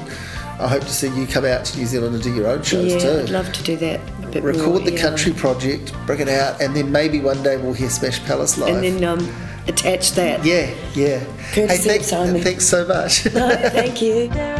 [0.59, 2.91] I hope to see you come out to New Zealand and do your own shows
[2.93, 3.19] yeah, too.
[3.23, 3.99] I'd love to do that.
[4.23, 5.01] A bit Record more, the yeah.
[5.01, 8.75] country project, bring it out, and then maybe one day we'll hear Smash Palace live.
[8.75, 9.27] and then um,
[9.67, 10.45] attach that.
[10.45, 11.19] yeah, yeah.
[11.51, 12.41] Courtesy of thanks, Simon.
[12.41, 13.25] thanks so much.
[13.33, 14.27] No, thank you.
[14.29, 14.55] There